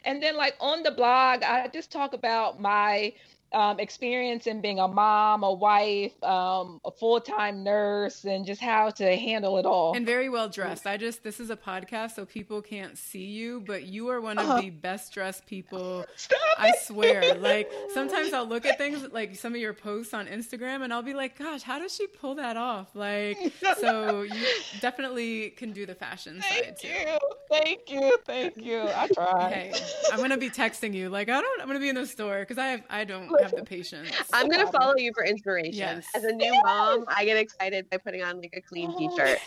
and 0.06 0.24
then 0.24 0.38
like 0.38 0.56
on 0.62 0.84
the 0.84 0.92
blog, 0.92 1.44
I 1.44 1.68
just 1.68 1.92
talk 1.92 2.14
about 2.14 2.62
my 2.62 3.14
um, 3.54 3.80
experience 3.80 4.48
in 4.48 4.62
being 4.62 4.80
a 4.80 4.88
mom, 4.88 5.44
a 5.44 5.52
wife, 5.54 6.12
um, 6.24 6.80
a 6.86 6.92
full 6.92 7.20
time 7.22 7.64
nurse, 7.64 8.24
and 8.24 8.46
just 8.46 8.62
how 8.62 8.90
to 8.92 9.16
handle 9.18 9.58
it 9.58 9.66
all. 9.66 9.96
and 9.96 10.06
very 10.06 10.30
well 10.30 10.48
dressed. 10.50 10.88
I 10.88 10.98
just 10.98 11.24
this 11.24 11.40
is 11.40 11.50
a 11.50 11.56
podcast, 11.58 12.12
so 12.16 12.26
people 12.26 12.62
can't 12.62 12.98
see 12.98 13.26
you, 13.26 13.62
but 13.62 13.84
you 13.84 14.10
are 14.10 14.22
one 14.22 14.38
of 14.38 14.46
Uh-huh. 14.50 14.62
the 14.62 14.70
best 14.70 15.14
dressed 15.14 15.46
people. 15.46 16.06
Stop 16.16 16.40
I 16.58 16.70
it. 16.70 16.76
swear. 16.84 17.22
Like 17.42 17.72
sometimes 17.94 18.34
I'll 18.34 18.46
look 18.48 18.66
at 18.66 18.78
things 18.78 19.06
like 19.12 19.36
some 19.36 19.54
of 19.56 19.60
your 19.62 19.74
posts 19.74 20.14
on 20.14 20.28
Instagram, 20.28 20.84
and 20.84 20.94
I'll 20.94 21.02
be 21.02 21.14
like, 21.14 21.38
"Gosh, 21.38 21.62
how 21.64 21.80
does 21.80 21.94
she 21.96 22.08
pull 22.08 22.36
that 22.36 22.56
off?" 22.58 22.90
Like, 22.96 23.38
so 23.80 24.22
you 24.22 24.46
definitely 24.80 25.50
can 25.52 25.72
do 25.72 25.86
the 25.86 25.96
fashion 25.96 26.42
side 26.42 26.78
Thank 26.78 26.80
too. 26.80 26.88
you, 26.88 27.18
thank 27.50 27.90
you, 27.90 28.18
thank 28.26 28.58
you. 28.58 28.82
I 28.82 29.08
tried. 29.08 29.52
Hey, 29.54 29.74
I'm 30.12 30.20
gonna 30.20 30.38
be 30.38 30.50
texting 30.50 30.94
you. 30.94 31.10
Like, 31.10 31.30
I 31.30 31.42
don't. 31.42 31.62
I'm 31.62 31.68
gonna 31.68 31.80
be 31.80 31.90
in 31.90 31.96
the 31.96 32.08
store 32.08 32.40
because 32.40 32.58
I 32.58 32.68
have. 32.68 32.82
I 32.90 33.04
don't 33.04 33.30
have 33.42 33.56
the 33.56 33.64
patience. 33.64 34.10
I'm 34.34 34.48
gonna 34.50 34.64
problem. 34.64 34.82
follow 34.82 34.98
you 34.98 35.12
for 35.14 35.24
inspiration. 35.26 35.74
Yes. 35.74 36.08
As 36.16 36.24
a 36.24 36.32
new 36.32 36.54
mom, 36.64 37.06
I 37.08 37.26
get 37.26 37.38
excited 37.38 37.90
by 37.90 37.98
putting 37.98 38.24
on 38.24 38.40
like 38.42 38.54
a 38.56 38.62
clean 38.62 38.92
Oh, 38.94 38.98
t-shirt. 38.98 39.40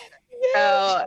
yes. 0.55 0.55
So 0.55 1.07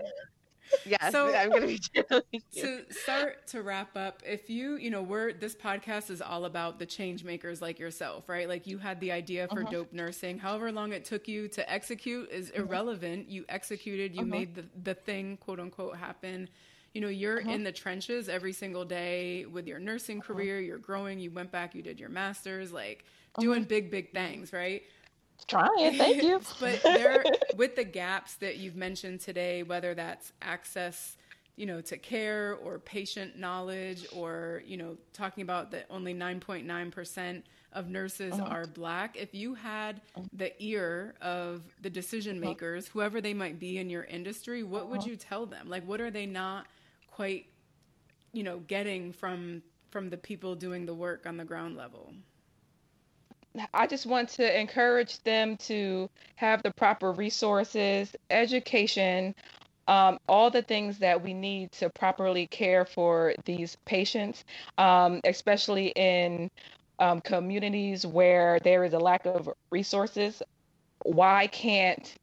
yes, 0.86 1.12
So- 1.13 1.34
I'm 1.34 1.50
gonna 1.50 1.67
be 1.67 1.80
you. 2.52 2.62
to 2.62 2.93
start 2.93 3.47
to 3.47 3.62
wrap 3.62 3.95
up 3.95 4.21
if 4.26 4.50
you 4.50 4.76
you 4.76 4.89
know 4.89 5.02
we're 5.02 5.32
this 5.32 5.56
podcast 5.56 6.10
is 6.10 6.21
all 6.21 6.43
about 6.43 6.78
the 6.78 6.86
change 6.86 7.23
makers 7.23 7.62
like 7.62 7.80
yourself 7.80 8.28
right 8.28 8.50
like 8.50 8.67
you 8.67 8.78
had 8.78 9.00
the 9.00 9.12
idea 9.13 9.47
for 9.47 9.62
Uh-huh. 9.62 9.71
dope 9.71 9.93
nursing 9.93 10.38
however 10.38 10.69
long 10.73 10.91
it 10.91 11.06
took 11.06 11.26
you 11.30 11.47
to 11.50 11.71
execute 11.71 12.30
is 12.32 12.50
Uh-huh. 12.52 12.63
irrelevant 12.63 13.30
you 13.30 13.45
executed 13.47 14.13
you 14.13 14.21
Uh-huh. 14.23 14.30
made 14.30 14.56
the, 14.56 14.65
the 14.84 14.93
thing 14.93 15.38
quote 15.38 15.62
unquote 15.62 15.95
happen 15.95 16.50
you 16.93 17.02
know 17.02 17.08
you're 17.10 17.39
Uh-huh. 17.43 17.52
in 17.52 17.63
the 17.63 17.71
trenches 17.71 18.30
every 18.30 18.54
single 18.54 18.86
day 18.86 19.45
with 19.45 19.67
your 19.67 19.80
nursing 19.80 20.21
career 20.21 20.60
you're 20.60 20.78
growing 20.78 21.19
you 21.19 21.32
went 21.32 21.52
back 21.52 21.76
you 21.76 21.82
did 21.82 22.00
your 22.00 22.10
masters 22.10 22.71
like 22.71 23.06
doing 23.39 23.63
big 23.63 23.91
big 23.91 24.12
things 24.13 24.54
right 24.54 24.84
Trying, 25.47 25.93
thank 25.93 26.21
you. 26.21 26.41
but 26.60 26.82
there, 26.93 27.26
with 27.52 27.76
the 27.76 27.84
gaps 27.84 28.36
that 28.36 28.58
you've 28.58 28.76
mentioned 28.76 29.21
today, 29.21 29.63
whether 29.63 29.93
that's 29.93 30.32
access, 30.41 31.17
you 31.56 31.65
know, 31.65 31.82
to 31.82 31.97
care 31.97 32.56
or 32.56 32.80
patient 32.80 33.38
knowledge, 33.38 34.06
or 34.12 34.63
you 34.65 34.78
know, 34.78 34.97
talking 35.13 35.41
about 35.43 35.71
that 35.71 35.86
only 35.89 36.13
9.9 36.13 36.91
percent 36.91 37.45
of 37.73 37.89
nurses 37.89 38.39
Uh-huh. 38.39 38.45
are 38.45 38.67
black. 38.67 39.15
If 39.17 39.34
you 39.34 39.53
had 39.56 40.01
the 40.34 40.51
ear 40.63 41.15
of 41.21 41.63
the 41.82 41.89
decision 41.89 42.39
makers, 42.39 42.88
whoever 42.88 43.21
they 43.21 43.34
might 43.34 43.60
be 43.60 43.77
in 43.77 43.89
your 43.89 44.03
industry, 44.03 44.63
what 44.63 44.89
would 44.89 45.03
Uh-huh. 45.03 45.06
you 45.06 45.15
tell 45.15 45.45
them? 45.45 45.69
Like, 45.69 45.86
what 45.88 46.01
are 46.01 46.12
they 46.12 46.25
not 46.25 46.67
quite, 47.12 47.47
you 48.34 48.43
know, 48.43 48.60
getting 48.60 49.12
from 49.13 49.62
from 49.91 50.10
the 50.10 50.17
people 50.17 50.56
doing 50.56 50.86
the 50.86 50.93
work 50.93 51.25
on 51.25 51.38
the 51.38 51.45
ground 51.45 51.75
level? 51.77 52.13
I 53.73 53.88
just 53.88 54.06
want 54.06 54.30
to 54.32 54.60
encourage 54.60 55.21
them 55.23 55.58
to 55.58 56.10
have 56.36 56.62
the 56.63 56.71
proper 56.73 57.12
resources, 57.12 58.15
education, 58.30 59.34
um, 59.88 60.17
all 60.27 60.49
the 60.51 60.62
things 60.63 60.99
that 60.99 61.21
we 61.21 61.34
need 61.34 61.71
to 61.73 61.89
properly 61.89 62.47
care 62.47 62.86
for 62.86 63.34
these 63.45 63.75
patients, 63.86 64.43
um, 64.77 65.21
especially 65.25 65.88
in 65.95 66.49
um, 66.99 67.21
communities 67.21 68.05
where 68.05 68.60
there 68.60 68.83
is 68.83 68.93
a 68.93 68.99
lack 68.99 69.25
of 69.25 69.49
resources. 69.71 70.41
Why 71.03 71.47
can't 71.47 72.15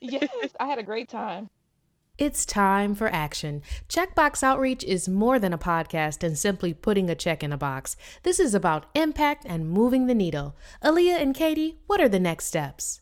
yes, 0.02 0.30
I 0.60 0.66
had 0.66 0.80
a 0.80 0.84
great 0.84 1.08
time. 1.08 1.50
It's 2.20 2.46
time 2.46 2.94
for 2.94 3.08
action. 3.08 3.64
Checkbox 3.90 4.44
Outreach 4.44 4.84
is 4.84 5.10
more 5.10 5.40
than 5.40 5.52
a 5.52 5.58
podcast 5.58 6.22
and 6.22 6.38
simply 6.38 6.72
putting 6.72 7.10
a 7.10 7.16
check 7.16 7.42
in 7.42 7.52
a 7.52 7.58
box. 7.58 7.96
This 8.22 8.40
is 8.40 8.54
about 8.54 8.86
impact 8.94 9.46
and 9.48 9.68
moving 9.68 10.06
the 10.06 10.14
needle. 10.14 10.56
Alyia 10.84 11.20
and 11.20 11.34
Katie, 11.34 11.80
what 11.88 12.00
are 12.00 12.08
the 12.08 12.20
next 12.20 12.46
steps? 12.46 13.02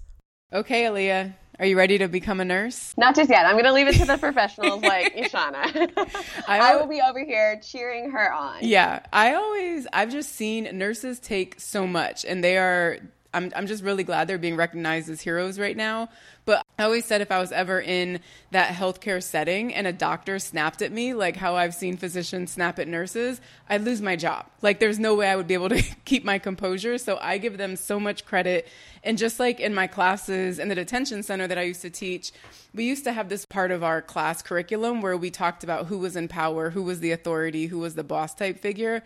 Okay, 0.54 0.86
Alyia, 0.86 1.34
are 1.60 1.66
you 1.66 1.78
ready 1.78 1.98
to 1.98 2.08
become 2.08 2.40
a 2.40 2.46
nurse? 2.46 2.94
Not 2.96 3.14
just 3.14 3.30
yet. 3.30 3.46
I'm 3.46 3.56
going 3.56 3.66
to 3.66 3.74
leave 3.74 3.90
it 3.90 3.96
to 3.96 4.06
the 4.06 4.18
professionals 4.18 4.82
like 4.82 5.14
Ishana. 5.14 5.92
I, 6.48 6.72
I, 6.72 6.76
will 6.78 6.88
be 6.88 7.02
over 7.02 7.22
here 7.22 7.60
cheering 7.62 8.12
her 8.12 8.34
on. 8.34 8.60
Yeah, 8.62 9.02
I 9.12 9.34
always, 9.34 9.88
I've 9.92 10.12
just 10.12 10.34
seen 10.34 10.70
nurses 10.78 11.20
take 11.20 11.60
so 11.60 11.86
much, 11.86 12.24
and 12.24 12.42
they 12.42 12.58
are 12.58 13.00
I'm 13.34 13.52
I'm 13.56 13.68
just 13.68 13.84
really 13.84 14.04
glad 14.04 14.28
they're 14.28 14.38
being 14.38 14.56
recognized 14.56 15.10
as 15.10 15.22
heroes 15.22 15.58
right 15.58 15.76
now. 15.78 16.10
But 16.44 16.66
I 16.78 16.84
always 16.84 17.06
said 17.06 17.22
if 17.22 17.32
I 17.32 17.40
was 17.40 17.52
ever 17.52 17.80
in 17.80 18.20
that 18.52 18.74
healthcare 18.74 19.22
setting 19.22 19.74
and 19.74 19.86
a 19.86 19.94
doctor 19.94 20.40
snapped 20.40 20.82
at 20.82 20.92
me, 20.92 21.14
like 21.14 21.36
how 21.36 21.56
I've 21.56 21.76
seen 21.76 21.98
physicians 21.98 22.52
snap 22.52 22.80
at 22.80 22.88
nurses, 22.88 23.40
I'd 23.70 23.84
lose 23.84 24.02
my 24.02 24.16
job. 24.16 24.48
Like 24.62 24.80
there's 24.80 25.00
no 25.00 25.16
way 25.16 25.30
I 25.30 25.36
would 25.36 25.48
be 25.48 25.54
able 25.54 25.70
to 25.70 25.82
keep 26.06 26.26
my 26.26 26.40
composure. 26.40 26.98
So 26.98 27.18
I 27.22 27.38
give 27.38 27.58
them 27.58 27.76
so 27.76 28.00
much 28.00 28.26
credit. 28.26 28.68
And 29.04 29.18
just 29.18 29.40
like 29.40 29.60
in 29.60 29.74
my 29.74 29.88
classes 29.88 30.60
in 30.60 30.68
the 30.68 30.76
detention 30.76 31.24
center 31.24 31.48
that 31.48 31.58
I 31.58 31.64
used 31.64 31.82
to 31.84 31.90
teach, 31.90 32.32
we 32.74 32.86
used 32.86 33.04
to 33.04 33.14
have 33.14 33.30
this 33.30 33.46
part 33.46 33.72
of 33.72 33.84
our 33.84 34.02
class 34.02 34.42
curriculum 34.42 35.02
where 35.02 35.18
we 35.18 35.30
talked 35.30 35.64
about 35.64 35.88
who 35.88 36.00
was 36.00 36.16
in 36.16 36.28
power, 36.28 36.70
who 36.70 36.84
was 36.84 37.00
the 37.00 37.12
authority, 37.12 37.68
who 37.68 37.80
was 37.80 37.96
the 37.96 38.04
boss 38.04 38.34
type 38.34 38.60
figure. 38.60 39.04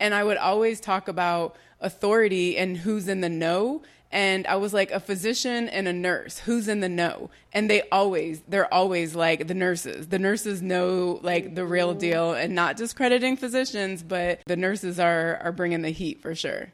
And 0.00 0.14
I 0.14 0.24
would 0.24 0.36
always 0.36 0.80
talk 0.80 1.08
about 1.08 1.56
authority 1.80 2.56
and 2.56 2.76
who's 2.76 3.08
in 3.08 3.20
the 3.20 3.28
know. 3.28 3.82
And 4.10 4.46
I 4.46 4.56
was 4.56 4.72
like, 4.72 4.90
a 4.90 5.00
physician 5.00 5.68
and 5.68 5.86
a 5.86 5.92
nurse, 5.92 6.38
who's 6.38 6.66
in 6.66 6.80
the 6.80 6.88
know? 6.88 7.28
And 7.52 7.68
they 7.68 7.82
always, 7.90 8.42
they're 8.48 8.72
always 8.72 9.14
like 9.14 9.48
the 9.48 9.54
nurses. 9.54 10.08
The 10.08 10.18
nurses 10.18 10.62
know 10.62 11.20
like 11.22 11.54
the 11.54 11.66
real 11.66 11.92
deal 11.92 12.32
and 12.32 12.54
not 12.54 12.76
discrediting 12.76 13.36
physicians, 13.36 14.02
but 14.02 14.40
the 14.46 14.56
nurses 14.56 14.98
are, 14.98 15.36
are 15.42 15.52
bringing 15.52 15.82
the 15.82 15.90
heat 15.90 16.22
for 16.22 16.34
sure. 16.34 16.72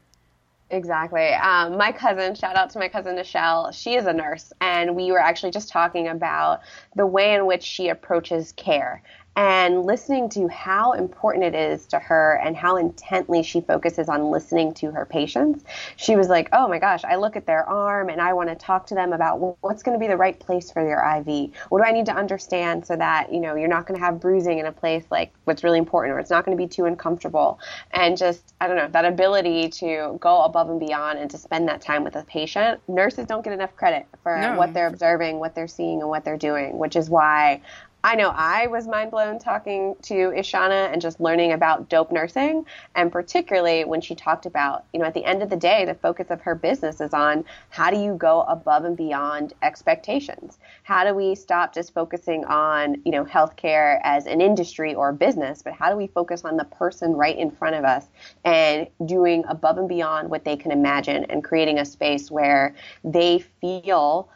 Exactly. 0.71 1.33
Um, 1.33 1.77
my 1.77 1.91
cousin, 1.91 2.33
shout 2.33 2.55
out 2.55 2.71
to 2.71 2.79
my 2.79 2.87
cousin 2.87 3.15
Michelle, 3.15 3.71
she 3.71 3.95
is 3.95 4.07
a 4.07 4.13
nurse, 4.13 4.51
and 4.61 4.95
we 4.95 5.11
were 5.11 5.19
actually 5.19 5.51
just 5.51 5.69
talking 5.69 6.07
about 6.07 6.61
the 6.95 7.05
way 7.05 7.35
in 7.35 7.45
which 7.45 7.63
she 7.63 7.89
approaches 7.89 8.51
care 8.53 9.03
and 9.35 9.83
listening 9.83 10.29
to 10.29 10.47
how 10.47 10.93
important 10.93 11.43
it 11.43 11.55
is 11.55 11.85
to 11.87 11.99
her 11.99 12.39
and 12.43 12.55
how 12.55 12.77
intently 12.77 13.43
she 13.43 13.59
focuses 13.59 14.07
on 14.07 14.31
listening 14.31 14.73
to 14.73 14.91
her 14.91 15.05
patients. 15.05 15.65
She 15.97 16.15
was 16.15 16.29
like, 16.29 16.49
"Oh 16.53 16.67
my 16.67 16.79
gosh, 16.79 17.03
I 17.03 17.15
look 17.15 17.35
at 17.35 17.45
their 17.45 17.67
arm 17.67 18.09
and 18.09 18.21
I 18.21 18.33
want 18.33 18.49
to 18.49 18.55
talk 18.55 18.87
to 18.87 18.95
them 18.95 19.11
about 19.11 19.57
what's 19.61 19.83
going 19.83 19.97
to 19.97 19.99
be 19.99 20.07
the 20.07 20.17
right 20.17 20.39
place 20.39 20.71
for 20.71 20.83
their 20.83 21.03
IV. 21.17 21.51
What 21.69 21.79
do 21.79 21.85
I 21.85 21.91
need 21.91 22.05
to 22.05 22.15
understand 22.15 22.85
so 22.85 22.95
that, 22.95 23.33
you 23.33 23.41
know, 23.41 23.55
you're 23.55 23.67
not 23.67 23.87
going 23.87 23.99
to 23.99 24.05
have 24.05 24.21
bruising 24.21 24.59
in 24.59 24.65
a 24.65 24.71
place 24.71 25.03
like 25.09 25.33
what's 25.43 25.63
really 25.63 25.79
important 25.79 26.15
or 26.15 26.19
it's 26.19 26.29
not 26.29 26.45
going 26.45 26.57
to 26.57 26.63
be 26.63 26.67
too 26.67 26.85
uncomfortable." 26.85 27.59
And 27.91 28.17
just, 28.17 28.53
I 28.61 28.67
don't 28.67 28.77
know, 28.77 28.87
that 28.87 29.05
ability 29.05 29.69
to 29.69 30.17
go 30.21 30.43
above 30.43 30.69
and 30.69 30.79
beyond 30.79 31.19
and 31.19 31.29
to 31.31 31.37
spend 31.37 31.67
that 31.67 31.81
time 31.81 32.03
with 32.05 32.15
a 32.15 32.23
patient. 32.23 32.79
Nurses 32.87 33.25
don't 33.25 33.43
get 33.43 33.51
enough 33.51 33.75
credit 33.75 34.05
for 34.23 34.39
no. 34.39 34.55
what 34.57 34.73
they're 34.73 34.87
observing, 34.87 35.39
what 35.39 35.55
they're 35.55 35.67
seeing 35.67 35.99
and 35.99 36.09
what 36.09 36.23
they're 36.23 36.37
doing, 36.37 36.77
which 36.77 36.95
is 36.95 37.09
why 37.09 37.61
I 38.05 38.13
know 38.13 38.29
I 38.35 38.67
was 38.67 38.87
mind 38.87 39.09
blown 39.09 39.39
talking 39.39 39.95
to 40.03 40.13
Ishana 40.13 40.93
and 40.93 41.01
just 41.01 41.19
learning 41.19 41.53
about 41.53 41.89
dope 41.89 42.11
nursing, 42.11 42.63
and 42.93 43.11
particularly 43.11 43.83
when 43.83 43.99
she 43.99 44.13
talked 44.13 44.45
about, 44.45 44.85
you 44.93 44.99
know, 44.99 45.07
at 45.07 45.15
the 45.15 45.25
end 45.25 45.41
of 45.41 45.49
the 45.49 45.55
day, 45.55 45.85
the 45.85 45.95
focus 45.95 46.27
of 46.29 46.39
her 46.41 46.53
business 46.53 47.01
is 47.01 47.15
on 47.15 47.43
how 47.69 47.89
do 47.89 47.97
you 47.97 48.13
go 48.13 48.41
above 48.41 48.85
and 48.85 48.95
beyond 48.95 49.53
expectations? 49.63 50.59
How 50.83 51.03
do 51.03 51.15
we 51.15 51.33
stop 51.33 51.73
just 51.73 51.95
focusing 51.95 52.45
on, 52.45 53.01
you 53.05 53.11
know, 53.11 53.25
healthcare 53.25 53.99
as 54.03 54.27
an 54.27 54.39
industry 54.39 54.93
or 54.93 55.11
business, 55.11 55.63
but 55.63 55.73
how 55.73 55.89
do 55.89 55.97
we 55.97 56.05
focus 56.05 56.45
on 56.45 56.57
the 56.57 56.65
person 56.65 57.13
right 57.13 57.35
in 57.35 57.49
front 57.49 57.75
of 57.75 57.85
us 57.85 58.05
and 58.43 58.87
doing 59.07 59.43
above 59.47 59.79
and 59.79 59.89
beyond 59.89 60.29
what 60.29 60.45
they 60.45 60.55
can 60.55 60.71
imagine 60.71 61.25
and 61.31 61.43
creating 61.43 61.79
a 61.79 61.85
space 61.85 62.29
where 62.29 62.75
they 63.03 63.39
feel 63.39 64.29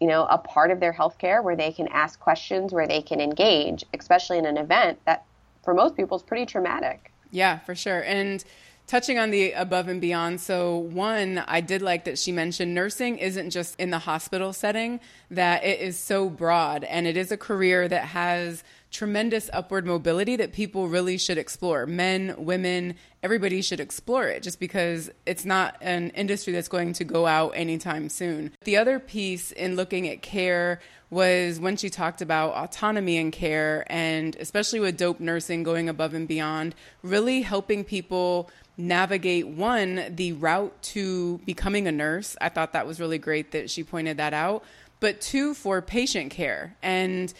you 0.00 0.06
know, 0.06 0.26
a 0.26 0.38
part 0.38 0.70
of 0.70 0.80
their 0.80 0.92
healthcare 0.92 1.42
where 1.42 1.56
they 1.56 1.72
can 1.72 1.88
ask 1.88 2.18
questions, 2.18 2.72
where 2.72 2.86
they 2.86 3.00
can 3.02 3.20
engage, 3.20 3.84
especially 3.98 4.38
in 4.38 4.46
an 4.46 4.56
event 4.56 4.98
that 5.06 5.24
for 5.62 5.74
most 5.74 5.96
people 5.96 6.16
is 6.16 6.22
pretty 6.22 6.46
traumatic. 6.46 7.12
Yeah, 7.30 7.58
for 7.60 7.74
sure. 7.74 8.00
And 8.00 8.44
touching 8.86 9.18
on 9.18 9.30
the 9.30 9.52
above 9.52 9.88
and 9.88 10.00
beyond. 10.00 10.40
So, 10.40 10.76
one, 10.76 11.38
I 11.46 11.60
did 11.60 11.82
like 11.82 12.04
that 12.04 12.18
she 12.18 12.32
mentioned 12.32 12.74
nursing 12.74 13.18
isn't 13.18 13.50
just 13.50 13.78
in 13.78 13.90
the 13.90 14.00
hospital 14.00 14.52
setting, 14.52 15.00
that 15.30 15.64
it 15.64 15.80
is 15.80 15.98
so 15.98 16.28
broad 16.28 16.84
and 16.84 17.06
it 17.06 17.16
is 17.16 17.32
a 17.32 17.36
career 17.36 17.88
that 17.88 18.06
has 18.06 18.62
tremendous 18.94 19.50
upward 19.52 19.84
mobility 19.84 20.36
that 20.36 20.52
people 20.52 20.88
really 20.88 21.18
should 21.18 21.36
explore. 21.36 21.84
Men, 21.84 22.34
women, 22.38 22.94
everybody 23.24 23.60
should 23.60 23.80
explore 23.80 24.28
it 24.28 24.42
just 24.42 24.60
because 24.60 25.10
it's 25.26 25.44
not 25.44 25.76
an 25.80 26.10
industry 26.10 26.52
that's 26.52 26.68
going 26.68 26.92
to 26.92 27.04
go 27.04 27.26
out 27.26 27.50
anytime 27.56 28.08
soon. 28.08 28.52
The 28.62 28.76
other 28.76 29.00
piece 29.00 29.50
in 29.50 29.74
looking 29.74 30.08
at 30.08 30.22
care 30.22 30.80
was 31.10 31.58
when 31.58 31.76
she 31.76 31.90
talked 31.90 32.22
about 32.22 32.54
autonomy 32.54 33.16
in 33.16 33.32
care 33.32 33.84
and 33.88 34.36
especially 34.36 34.78
with 34.78 34.96
dope 34.96 35.18
nursing 35.18 35.64
going 35.64 35.88
above 35.88 36.14
and 36.14 36.28
beyond, 36.28 36.76
really 37.02 37.42
helping 37.42 37.82
people 37.82 38.48
navigate 38.76 39.48
one, 39.48 40.04
the 40.08 40.32
route 40.34 40.80
to 40.82 41.38
becoming 41.38 41.88
a 41.88 41.92
nurse. 41.92 42.36
I 42.40 42.48
thought 42.48 42.72
that 42.74 42.86
was 42.86 43.00
really 43.00 43.18
great 43.18 43.50
that 43.52 43.70
she 43.70 43.82
pointed 43.82 44.18
that 44.18 44.34
out. 44.34 44.62
But 45.00 45.20
two, 45.20 45.52
for 45.54 45.82
patient 45.82 46.30
care. 46.30 46.76
And 46.82 47.34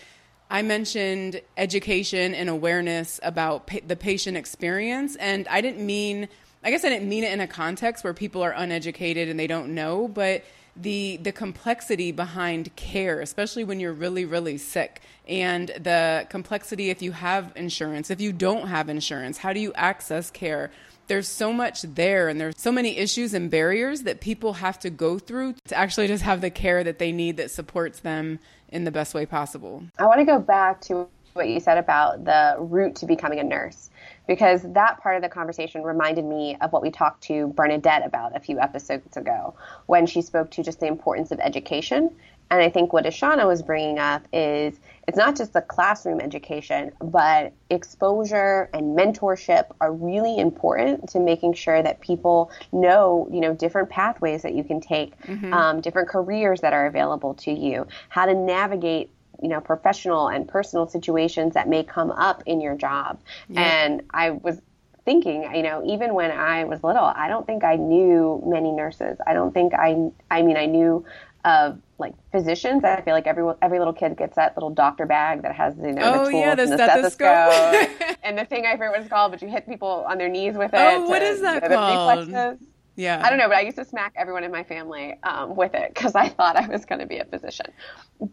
I 0.51 0.63
mentioned 0.63 1.41
education 1.57 2.35
and 2.35 2.49
awareness 2.49 3.19
about 3.23 3.67
pa- 3.67 3.79
the 3.87 3.97
patient 3.97 4.37
experience. 4.37 5.17
And 5.17 5.49
I 5.49 5.61
didn't 5.61 5.85
mean, 5.85 6.29
I 6.63 6.71
guess 6.71 6.85
I 6.85 6.91
didn't 6.91 7.09
mean 7.09 7.25
it 7.25 7.33
in 7.33 7.41
a 7.41 7.47
context 7.47 8.05
where 8.05 8.15
people 8.15 8.43
are 8.43 8.53
uneducated 8.53 9.29
and 9.29 9.39
they 9.39 9.47
don't 9.47 9.75
know, 9.75 10.09
but 10.09 10.45
the 10.77 11.19
the 11.23 11.31
complexity 11.33 12.11
behind 12.11 12.75
care, 12.75 13.21
especially 13.21 13.63
when 13.63 13.79
you're 13.79 13.93
really 13.93 14.25
really 14.25 14.59
sick, 14.59 15.01
and 15.29 15.69
the 15.69 16.27
complexity 16.29 16.91
if 16.91 17.01
you 17.01 17.13
have 17.13 17.53
insurance, 17.55 18.11
if 18.11 18.21
you 18.21 18.33
don't 18.33 18.67
have 18.67 18.89
insurance, 18.89 19.39
how 19.39 19.53
do 19.53 19.61
you 19.61 19.73
access 19.75 20.31
care? 20.31 20.71
There's 21.07 21.29
so 21.29 21.53
much 21.53 21.83
there, 21.83 22.29
and 22.29 22.41
there's 22.41 22.59
so 22.59 22.73
many 22.73 22.97
issues 22.97 23.35
and 23.35 23.51
barriers 23.51 24.03
that 24.03 24.21
people 24.21 24.55
have 24.55 24.79
to 24.81 24.91
go 24.91 25.19
through 25.19 25.55
to 25.69 25.77
actually 25.77 26.07
just 26.07 26.23
have 26.23 26.41
the 26.41 26.51
care 26.51 26.83
that 26.83 26.99
they 26.99 27.13
need 27.13 27.37
that 27.37 27.51
supports 27.51 28.01
them 28.01 28.39
in 28.69 28.85
the 28.85 28.91
best 28.91 29.15
way 29.15 29.27
possible. 29.27 29.85
I 29.99 30.07
want 30.07 30.21
to 30.21 30.25
go 30.25 30.39
back 30.39 30.81
to 30.83 31.09
what 31.35 31.49
you 31.49 31.61
said 31.61 31.79
about 31.79 32.25
the 32.25 32.57
route 32.59 32.97
to 32.97 33.07
becoming 33.07 33.41
a 33.41 33.45
nurse 33.45 33.91
because 34.27 34.63
that 34.63 35.01
part 35.03 35.17
of 35.17 35.23
the 35.23 35.29
conversation 35.29 35.83
reminded 35.83 36.25
me 36.25 36.57
of 36.61 36.73
what 36.73 36.83
we 36.83 36.91
talked 36.91 37.23
to 37.25 37.49
Bernadette 37.49 38.07
about 38.07 38.37
a 38.37 38.41
few 38.41 38.59
episodes 38.61 39.17
ago 39.17 39.55
when 39.87 40.07
she 40.07 40.23
spoke 40.23 40.51
to 40.53 40.63
just 40.63 40.81
the 40.81 40.87
importance 40.87 41.31
of 41.31 41.41
education. 41.41 42.15
And 42.51 42.63
I 42.63 42.71
think 42.71 42.93
what 42.93 43.05
Ishana 43.05 43.47
was 43.47 43.63
bringing 43.63 43.99
up 43.99 44.23
is 44.33 44.79
it's 45.07 45.19
not 45.19 45.37
just 45.37 45.53
the 45.53 45.61
classroom 45.61 46.21
education, 46.21 46.93
but 47.01 47.53
exposure 47.71 48.71
and 48.73 48.97
mentorship 48.97 49.67
are 49.81 49.93
really 49.93 50.39
important 50.39 51.09
to 51.11 51.21
making 51.21 51.55
sure 51.55 51.83
that 51.83 52.01
people 52.01 52.51
know, 52.73 53.29
you 53.31 53.41
know, 53.41 53.55
different 53.55 53.91
pathways 53.91 54.43
that 54.43 54.55
you 54.55 54.65
can 54.65 54.81
take, 54.81 55.19
mm-hmm. 55.23 55.53
um, 55.53 55.81
different 55.81 56.09
careers 56.09 56.61
that 56.63 56.73
are 56.73 56.87
available 56.87 57.35
to 57.35 57.53
you, 57.53 57.87
how 58.09 58.27
to 58.27 58.35
navigate 58.35 59.11
you 59.43 59.49
know 59.49 59.61
professional 59.61 60.29
and 60.29 60.47
personal 60.47 60.87
situations 60.87 61.55
that 61.55 61.69
may 61.69 61.83
come 61.83 62.13
up 62.13 62.43
in 62.47 62.61
your 62.61 62.77
job 62.77 63.21
yeah. 63.49 63.61
and 63.61 64.03
i 64.11 64.31
was 64.31 64.63
thinking 65.05 65.43
you 65.55 65.63
know 65.63 65.83
even 65.85 66.15
when 66.15 66.31
i 66.31 66.63
was 66.63 66.85
little 66.85 67.13
i 67.17 67.27
don't 67.29 67.45
think 67.45 67.65
i 67.65 67.75
knew 67.75 68.41
many 68.47 68.71
nurses 68.71 69.19
i 69.27 69.35
don't 69.35 69.53
think 69.53 69.75
i 69.75 70.09
i 70.31 70.41
mean 70.41 70.57
i 70.57 70.67
knew 70.67 71.05
of 71.45 71.79
like 71.99 72.15
physicians 72.33 72.85
i 72.85 73.01
feel 73.03 73.15
like 73.15 73.27
every 73.27 73.45
every 73.63 73.79
little 73.79 73.93
kid 73.93 74.17
gets 74.17 74.37
that 74.37 74.57
little 74.57 74.71
doctor 74.71 75.07
bag 75.07 75.43
that 75.43 75.55
has 75.55 75.77
you 75.77 75.93
know 75.93 76.03
oh, 76.03 76.25
the 76.25 76.31
tools 76.31 76.41
yeah, 76.41 76.55
the 76.55 76.63
and 76.63 76.73
the 76.73 76.77
stethoscope, 76.77 77.53
stethoscope 77.53 78.19
and 78.23 78.39
the 78.39 78.45
thing 78.45 78.67
i 78.67 78.73
forget 78.73 78.91
what 78.91 79.01
it's 79.01 79.09
called 79.09 79.31
but 79.31 79.41
you 79.41 79.49
hit 79.49 79.67
people 79.67 80.05
on 80.09 80.19
their 80.19 80.29
knees 80.29 80.55
with 80.55 80.73
it 80.75 80.81
oh 80.81 81.09
what 81.09 81.23
is 81.23 81.41
that 81.41 81.69
called 81.69 82.59
yeah. 82.97 83.21
I 83.25 83.29
don't 83.29 83.39
know, 83.39 83.49
but 83.49 83.57
I 83.57 83.63
used 83.63 83.77
to 83.79 83.85
smack 83.85 84.13
everyone 84.17 84.45
in 84.45 84.53
my 84.53 84.63
family 84.63 85.17
um, 85.25 85.57
with 85.57 85.75
it 85.75 85.93
because 85.93 86.15
I 86.15 86.29
thought 86.29 86.57
I 86.57 86.69
was 86.69 86.85
going 86.85 87.01
to 87.01 87.07
be 87.07 87.19
a 87.19 87.25
physician. 87.25 87.67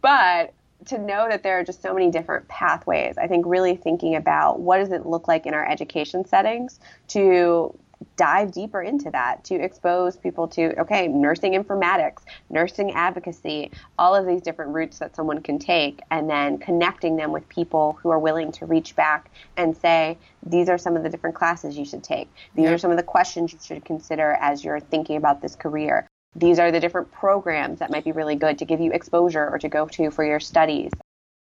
But 0.01 0.53
to 0.85 0.97
know 0.97 1.27
that 1.29 1.43
there 1.43 1.59
are 1.59 1.63
just 1.63 1.81
so 1.81 1.93
many 1.93 2.09
different 2.09 2.47
pathways. 2.47 3.17
I 3.17 3.27
think 3.27 3.45
really 3.45 3.75
thinking 3.75 4.15
about 4.15 4.59
what 4.59 4.77
does 4.77 4.91
it 4.91 5.05
look 5.05 5.27
like 5.27 5.45
in 5.45 5.53
our 5.53 5.67
education 5.67 6.25
settings 6.25 6.79
to 7.09 7.77
dive 8.15 8.51
deeper 8.51 8.81
into 8.81 9.09
that 9.11 9.43
to 9.43 9.55
expose 9.55 10.17
people 10.17 10.47
to 10.47 10.79
okay 10.79 11.07
nursing 11.07 11.53
informatics 11.53 12.23
nursing 12.49 12.91
advocacy 12.91 13.71
all 13.99 14.15
of 14.15 14.25
these 14.25 14.41
different 14.41 14.71
routes 14.71 14.99
that 14.99 15.15
someone 15.15 15.41
can 15.41 15.59
take 15.59 16.01
and 16.11 16.29
then 16.29 16.57
connecting 16.57 17.15
them 17.15 17.31
with 17.31 17.47
people 17.49 17.97
who 18.01 18.09
are 18.09 18.19
willing 18.19 18.51
to 18.51 18.65
reach 18.65 18.95
back 18.95 19.31
and 19.57 19.75
say 19.77 20.17
these 20.45 20.69
are 20.69 20.77
some 20.77 20.95
of 20.95 21.03
the 21.03 21.09
different 21.09 21.35
classes 21.35 21.77
you 21.77 21.85
should 21.85 22.03
take 22.03 22.29
these 22.55 22.69
are 22.69 22.77
some 22.77 22.91
of 22.91 22.97
the 22.97 23.03
questions 23.03 23.53
you 23.53 23.59
should 23.63 23.85
consider 23.85 24.37
as 24.41 24.63
you're 24.63 24.79
thinking 24.79 25.17
about 25.17 25.41
this 25.41 25.55
career 25.55 26.07
these 26.35 26.59
are 26.59 26.71
the 26.71 26.79
different 26.79 27.11
programs 27.11 27.79
that 27.79 27.91
might 27.91 28.05
be 28.05 28.11
really 28.11 28.35
good 28.35 28.57
to 28.59 28.65
give 28.65 28.79
you 28.79 28.91
exposure 28.91 29.49
or 29.49 29.59
to 29.59 29.67
go 29.67 29.87
to 29.87 30.11
for 30.11 30.23
your 30.23 30.39
studies. 30.39 30.91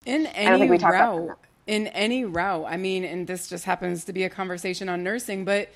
In 0.06 0.26
any 0.26 0.70
route, 0.70 1.36
in 1.66 1.88
any 1.88 2.24
route. 2.24 2.64
I 2.66 2.78
mean, 2.78 3.04
and 3.04 3.26
this 3.26 3.48
just 3.48 3.64
happens 3.64 4.04
to 4.06 4.12
be 4.12 4.24
a 4.24 4.30
conversation 4.30 4.88
on 4.88 5.04
nursing, 5.04 5.44
but 5.44 5.68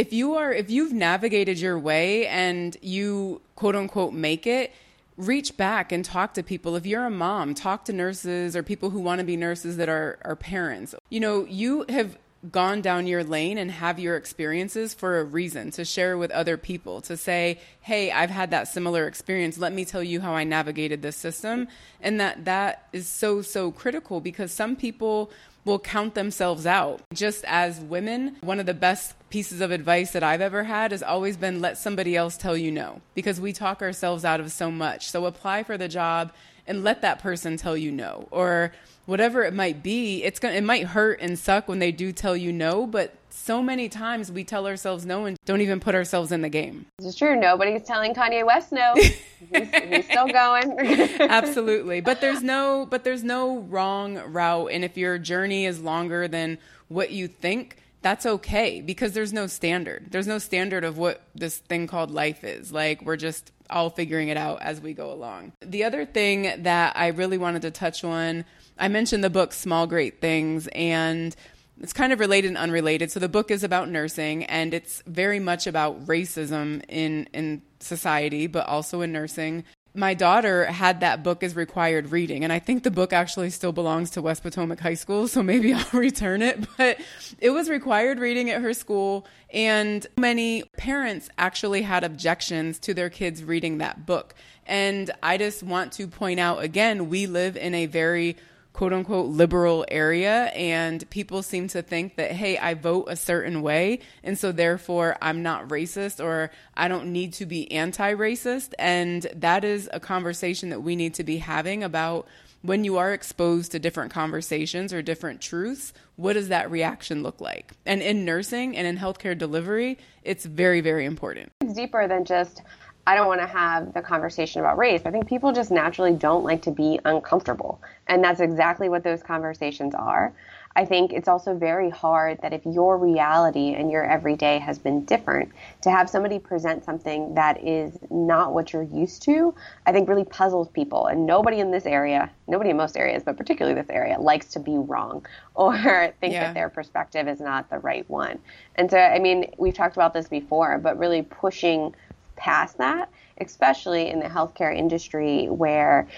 if 0.00 0.14
you 0.14 0.34
are 0.34 0.50
if 0.50 0.70
you've 0.70 0.94
navigated 0.94 1.58
your 1.58 1.78
way 1.78 2.26
and 2.26 2.74
you 2.80 3.42
quote 3.54 3.76
unquote 3.76 4.14
make 4.14 4.46
it, 4.46 4.72
reach 5.18 5.58
back 5.58 5.92
and 5.92 6.02
talk 6.02 6.32
to 6.34 6.42
people. 6.42 6.74
If 6.74 6.86
you're 6.86 7.04
a 7.04 7.10
mom, 7.10 7.52
talk 7.52 7.84
to 7.84 7.92
nurses 7.92 8.56
or 8.56 8.62
people 8.62 8.88
who 8.88 9.00
want 9.00 9.18
to 9.18 9.26
be 9.26 9.36
nurses 9.36 9.76
that 9.76 9.90
are 9.90 10.18
are 10.24 10.36
parents. 10.36 10.94
You 11.10 11.20
know, 11.20 11.44
you 11.44 11.84
have 11.90 12.16
gone 12.50 12.80
down 12.80 13.06
your 13.06 13.22
lane 13.22 13.58
and 13.58 13.70
have 13.70 13.98
your 13.98 14.16
experiences 14.16 14.94
for 14.94 15.20
a 15.20 15.24
reason 15.24 15.70
to 15.70 15.84
share 15.84 16.16
with 16.16 16.30
other 16.30 16.56
people 16.56 17.02
to 17.02 17.14
say 17.14 17.58
hey 17.82 18.10
i've 18.10 18.30
had 18.30 18.50
that 18.50 18.66
similar 18.66 19.06
experience 19.06 19.58
let 19.58 19.74
me 19.74 19.84
tell 19.84 20.02
you 20.02 20.22
how 20.22 20.32
i 20.32 20.42
navigated 20.42 21.02
this 21.02 21.16
system 21.16 21.68
and 22.00 22.18
that 22.18 22.42
that 22.46 22.88
is 22.94 23.06
so 23.06 23.42
so 23.42 23.70
critical 23.70 24.22
because 24.22 24.50
some 24.50 24.74
people 24.74 25.30
will 25.64 25.78
count 25.78 26.14
themselves 26.14 26.66
out. 26.66 27.02
Just 27.12 27.44
as 27.46 27.80
women 27.80 28.36
one 28.40 28.60
of 28.60 28.66
the 28.66 28.74
best 28.74 29.14
pieces 29.30 29.60
of 29.60 29.70
advice 29.70 30.10
that 30.10 30.24
i've 30.24 30.40
ever 30.40 30.64
had 30.64 30.90
has 30.90 31.04
always 31.04 31.36
been 31.36 31.60
let 31.60 31.78
somebody 31.78 32.16
else 32.16 32.36
tell 32.36 32.56
you 32.56 32.72
no 32.72 33.00
because 33.14 33.40
we 33.40 33.52
talk 33.52 33.80
ourselves 33.80 34.24
out 34.24 34.40
of 34.40 34.50
so 34.50 34.70
much. 34.70 35.08
So 35.10 35.26
apply 35.26 35.62
for 35.62 35.78
the 35.78 35.88
job 35.88 36.32
and 36.66 36.84
let 36.84 37.02
that 37.02 37.18
person 37.18 37.56
tell 37.56 37.76
you 37.76 37.90
no. 37.90 38.28
Or 38.30 38.72
whatever 39.10 39.42
it 39.42 39.52
might 39.52 39.82
be 39.82 40.22
it's 40.22 40.38
to 40.38 40.56
it 40.56 40.62
might 40.62 40.86
hurt 40.86 41.18
and 41.20 41.36
suck 41.36 41.66
when 41.66 41.80
they 41.80 41.90
do 41.90 42.12
tell 42.12 42.36
you 42.36 42.52
no 42.52 42.86
but 42.86 43.12
so 43.28 43.60
many 43.60 43.88
times 43.88 44.30
we 44.30 44.44
tell 44.44 44.68
ourselves 44.68 45.04
no 45.04 45.24
and 45.24 45.36
don't 45.44 45.60
even 45.60 45.80
put 45.80 45.96
ourselves 45.96 46.30
in 46.30 46.42
the 46.42 46.48
game 46.48 46.86
it's 47.00 47.16
true 47.16 47.34
nobody's 47.34 47.82
telling 47.82 48.14
kanye 48.14 48.46
west 48.46 48.70
no 48.70 48.94
he's, 48.94 49.18
he's 49.52 50.04
still 50.04 50.28
going 50.28 50.78
absolutely 51.20 52.00
but 52.00 52.20
there's 52.20 52.40
no 52.40 52.86
but 52.88 53.02
there's 53.02 53.24
no 53.24 53.58
wrong 53.58 54.16
route 54.32 54.70
and 54.70 54.84
if 54.84 54.96
your 54.96 55.18
journey 55.18 55.66
is 55.66 55.80
longer 55.80 56.28
than 56.28 56.56
what 56.86 57.10
you 57.10 57.26
think 57.26 57.78
that's 58.02 58.24
okay 58.24 58.80
because 58.80 59.12
there's 59.12 59.32
no 59.32 59.46
standard. 59.46 60.06
There's 60.10 60.26
no 60.26 60.38
standard 60.38 60.84
of 60.84 60.96
what 60.96 61.22
this 61.34 61.58
thing 61.58 61.86
called 61.86 62.10
life 62.10 62.44
is. 62.44 62.72
Like, 62.72 63.02
we're 63.02 63.16
just 63.16 63.52
all 63.68 63.90
figuring 63.90 64.28
it 64.28 64.36
out 64.36 64.62
as 64.62 64.80
we 64.80 64.94
go 64.94 65.12
along. 65.12 65.52
The 65.60 65.84
other 65.84 66.04
thing 66.04 66.62
that 66.62 66.96
I 66.96 67.08
really 67.08 67.38
wanted 67.38 67.62
to 67.62 67.70
touch 67.70 68.02
on, 68.02 68.44
I 68.80 68.88
mentioned 68.88 69.22
the 69.22 69.30
book 69.30 69.52
Small 69.52 69.86
Great 69.86 70.22
Things, 70.22 70.66
and 70.68 71.36
it's 71.82 71.92
kind 71.92 72.14
of 72.14 72.18
related 72.18 72.48
and 72.48 72.56
unrelated. 72.56 73.10
So 73.10 73.20
the 73.20 73.28
book 73.28 73.50
is 73.50 73.62
about 73.62 73.90
nursing, 73.90 74.44
and 74.44 74.72
it's 74.72 75.02
very 75.06 75.38
much 75.38 75.66
about 75.66 76.06
racism 76.06 76.82
in 76.88 77.28
in 77.34 77.60
society, 77.78 78.46
but 78.46 78.66
also 78.66 79.02
in 79.02 79.12
nursing. 79.12 79.64
My 79.92 80.14
daughter 80.14 80.64
had 80.64 81.00
that 81.00 81.22
book 81.22 81.42
as 81.42 81.56
required 81.56 82.12
reading 82.12 82.44
and 82.44 82.52
i 82.52 82.60
think 82.60 82.84
the 82.84 82.92
book 82.92 83.12
actually 83.12 83.50
still 83.50 83.72
belongs 83.72 84.10
to 84.10 84.22
west 84.22 84.40
potomac 84.40 84.78
high 84.78 84.94
school 84.94 85.26
so 85.26 85.42
maybe 85.42 85.74
i'll 85.74 85.84
return 85.92 86.42
it. 86.42 86.64
But 86.76 87.00
it 87.40 87.50
was 87.50 87.68
required 87.68 88.20
reading 88.20 88.50
at 88.50 88.62
her 88.62 88.72
school 88.72 89.26
and 89.52 90.06
many 90.16 90.62
parents 90.78 91.28
actually 91.38 91.82
had 91.82 92.04
objections 92.04 92.78
to 92.80 92.94
their 92.94 93.10
kids 93.10 93.42
reading 93.42 93.78
that 93.78 94.06
book. 94.06 94.36
And 94.64 95.10
i 95.24 95.36
just 95.36 95.64
want 95.64 95.90
to 95.94 96.06
point 96.06 96.38
out 96.38 96.62
again 96.62 97.08
we 97.08 97.26
live 97.26 97.56
in 97.56 97.74
a 97.74 97.86
very 97.86 98.36
quote 98.72 98.92
unquote 98.92 99.26
liberal 99.26 99.84
area 99.88 100.44
and 100.54 101.08
people 101.10 101.42
seem 101.42 101.68
to 101.68 101.82
think 101.82 102.16
that 102.16 102.32
hey 102.32 102.56
i 102.58 102.72
vote 102.74 103.06
a 103.08 103.16
certain 103.16 103.62
way 103.62 103.98
and 104.22 104.38
so 104.38 104.52
therefore 104.52 105.16
i'm 105.20 105.42
not 105.42 105.68
racist 105.68 106.22
or 106.22 106.50
i 106.76 106.86
don't 106.88 107.06
need 107.06 107.32
to 107.32 107.46
be 107.46 107.70
anti-racist 107.72 108.72
and 108.78 109.26
that 109.34 109.64
is 109.64 109.88
a 109.92 110.00
conversation 110.00 110.70
that 110.70 110.80
we 110.80 110.94
need 110.94 111.14
to 111.14 111.24
be 111.24 111.38
having 111.38 111.82
about 111.82 112.26
when 112.62 112.84
you 112.84 112.98
are 112.98 113.12
exposed 113.12 113.72
to 113.72 113.78
different 113.78 114.12
conversations 114.12 114.92
or 114.92 115.02
different 115.02 115.40
truths 115.40 115.92
what 116.20 116.34
does 116.34 116.48
that 116.48 116.70
reaction 116.70 117.22
look 117.22 117.40
like? 117.40 117.72
And 117.86 118.02
in 118.02 118.26
nursing 118.26 118.76
and 118.76 118.86
in 118.86 118.98
healthcare 118.98 119.36
delivery 119.36 119.98
it's 120.22 120.44
very 120.44 120.82
very 120.82 121.06
important. 121.06 121.50
Deeper 121.74 122.06
than 122.06 122.24
just 122.26 122.62
I 123.10 123.16
don't 123.16 123.26
want 123.26 123.40
to 123.40 123.46
have 123.48 123.92
the 123.92 124.02
conversation 124.02 124.60
about 124.60 124.78
race. 124.78 125.02
I 125.04 125.10
think 125.10 125.26
people 125.26 125.52
just 125.52 125.72
naturally 125.72 126.12
don't 126.12 126.44
like 126.44 126.62
to 126.62 126.70
be 126.70 127.00
uncomfortable. 127.04 127.82
And 128.06 128.22
that's 128.22 128.38
exactly 128.38 128.88
what 128.88 129.02
those 129.02 129.20
conversations 129.20 129.96
are. 129.96 130.32
I 130.76 130.84
think 130.84 131.12
it's 131.12 131.26
also 131.26 131.56
very 131.56 131.90
hard 131.90 132.40
that 132.42 132.52
if 132.52 132.64
your 132.64 132.96
reality 132.96 133.74
and 133.74 133.90
your 133.90 134.04
everyday 134.04 134.60
has 134.60 134.78
been 134.78 135.04
different, 135.06 135.50
to 135.82 135.90
have 135.90 136.08
somebody 136.08 136.38
present 136.38 136.84
something 136.84 137.34
that 137.34 137.60
is 137.64 137.98
not 138.10 138.54
what 138.54 138.72
you're 138.72 138.84
used 138.84 139.22
to, 139.22 139.56
I 139.86 139.90
think 139.90 140.08
really 140.08 140.24
puzzles 140.24 140.68
people. 140.68 141.08
And 141.08 141.26
nobody 141.26 141.58
in 141.58 141.72
this 141.72 141.86
area, 141.86 142.30
nobody 142.46 142.70
in 142.70 142.76
most 142.76 142.96
areas, 142.96 143.24
but 143.24 143.36
particularly 143.36 143.74
this 143.74 143.90
area, 143.90 144.20
likes 144.20 144.46
to 144.50 144.60
be 144.60 144.76
wrong 144.76 145.26
or 145.56 145.74
think 146.20 146.32
yeah. 146.34 146.44
that 146.44 146.54
their 146.54 146.68
perspective 146.68 147.26
is 147.26 147.40
not 147.40 147.68
the 147.70 147.80
right 147.80 148.08
one. 148.08 148.38
And 148.76 148.88
so, 148.88 148.98
I 148.98 149.18
mean, 149.18 149.52
we've 149.58 149.74
talked 149.74 149.96
about 149.96 150.14
this 150.14 150.28
before, 150.28 150.78
but 150.78 150.96
really 150.96 151.22
pushing 151.22 151.92
past 152.40 152.78
that, 152.78 153.10
especially 153.38 154.08
in 154.08 154.18
the 154.18 154.26
healthcare 154.26 154.76
industry 154.76 155.46
where 155.48 156.08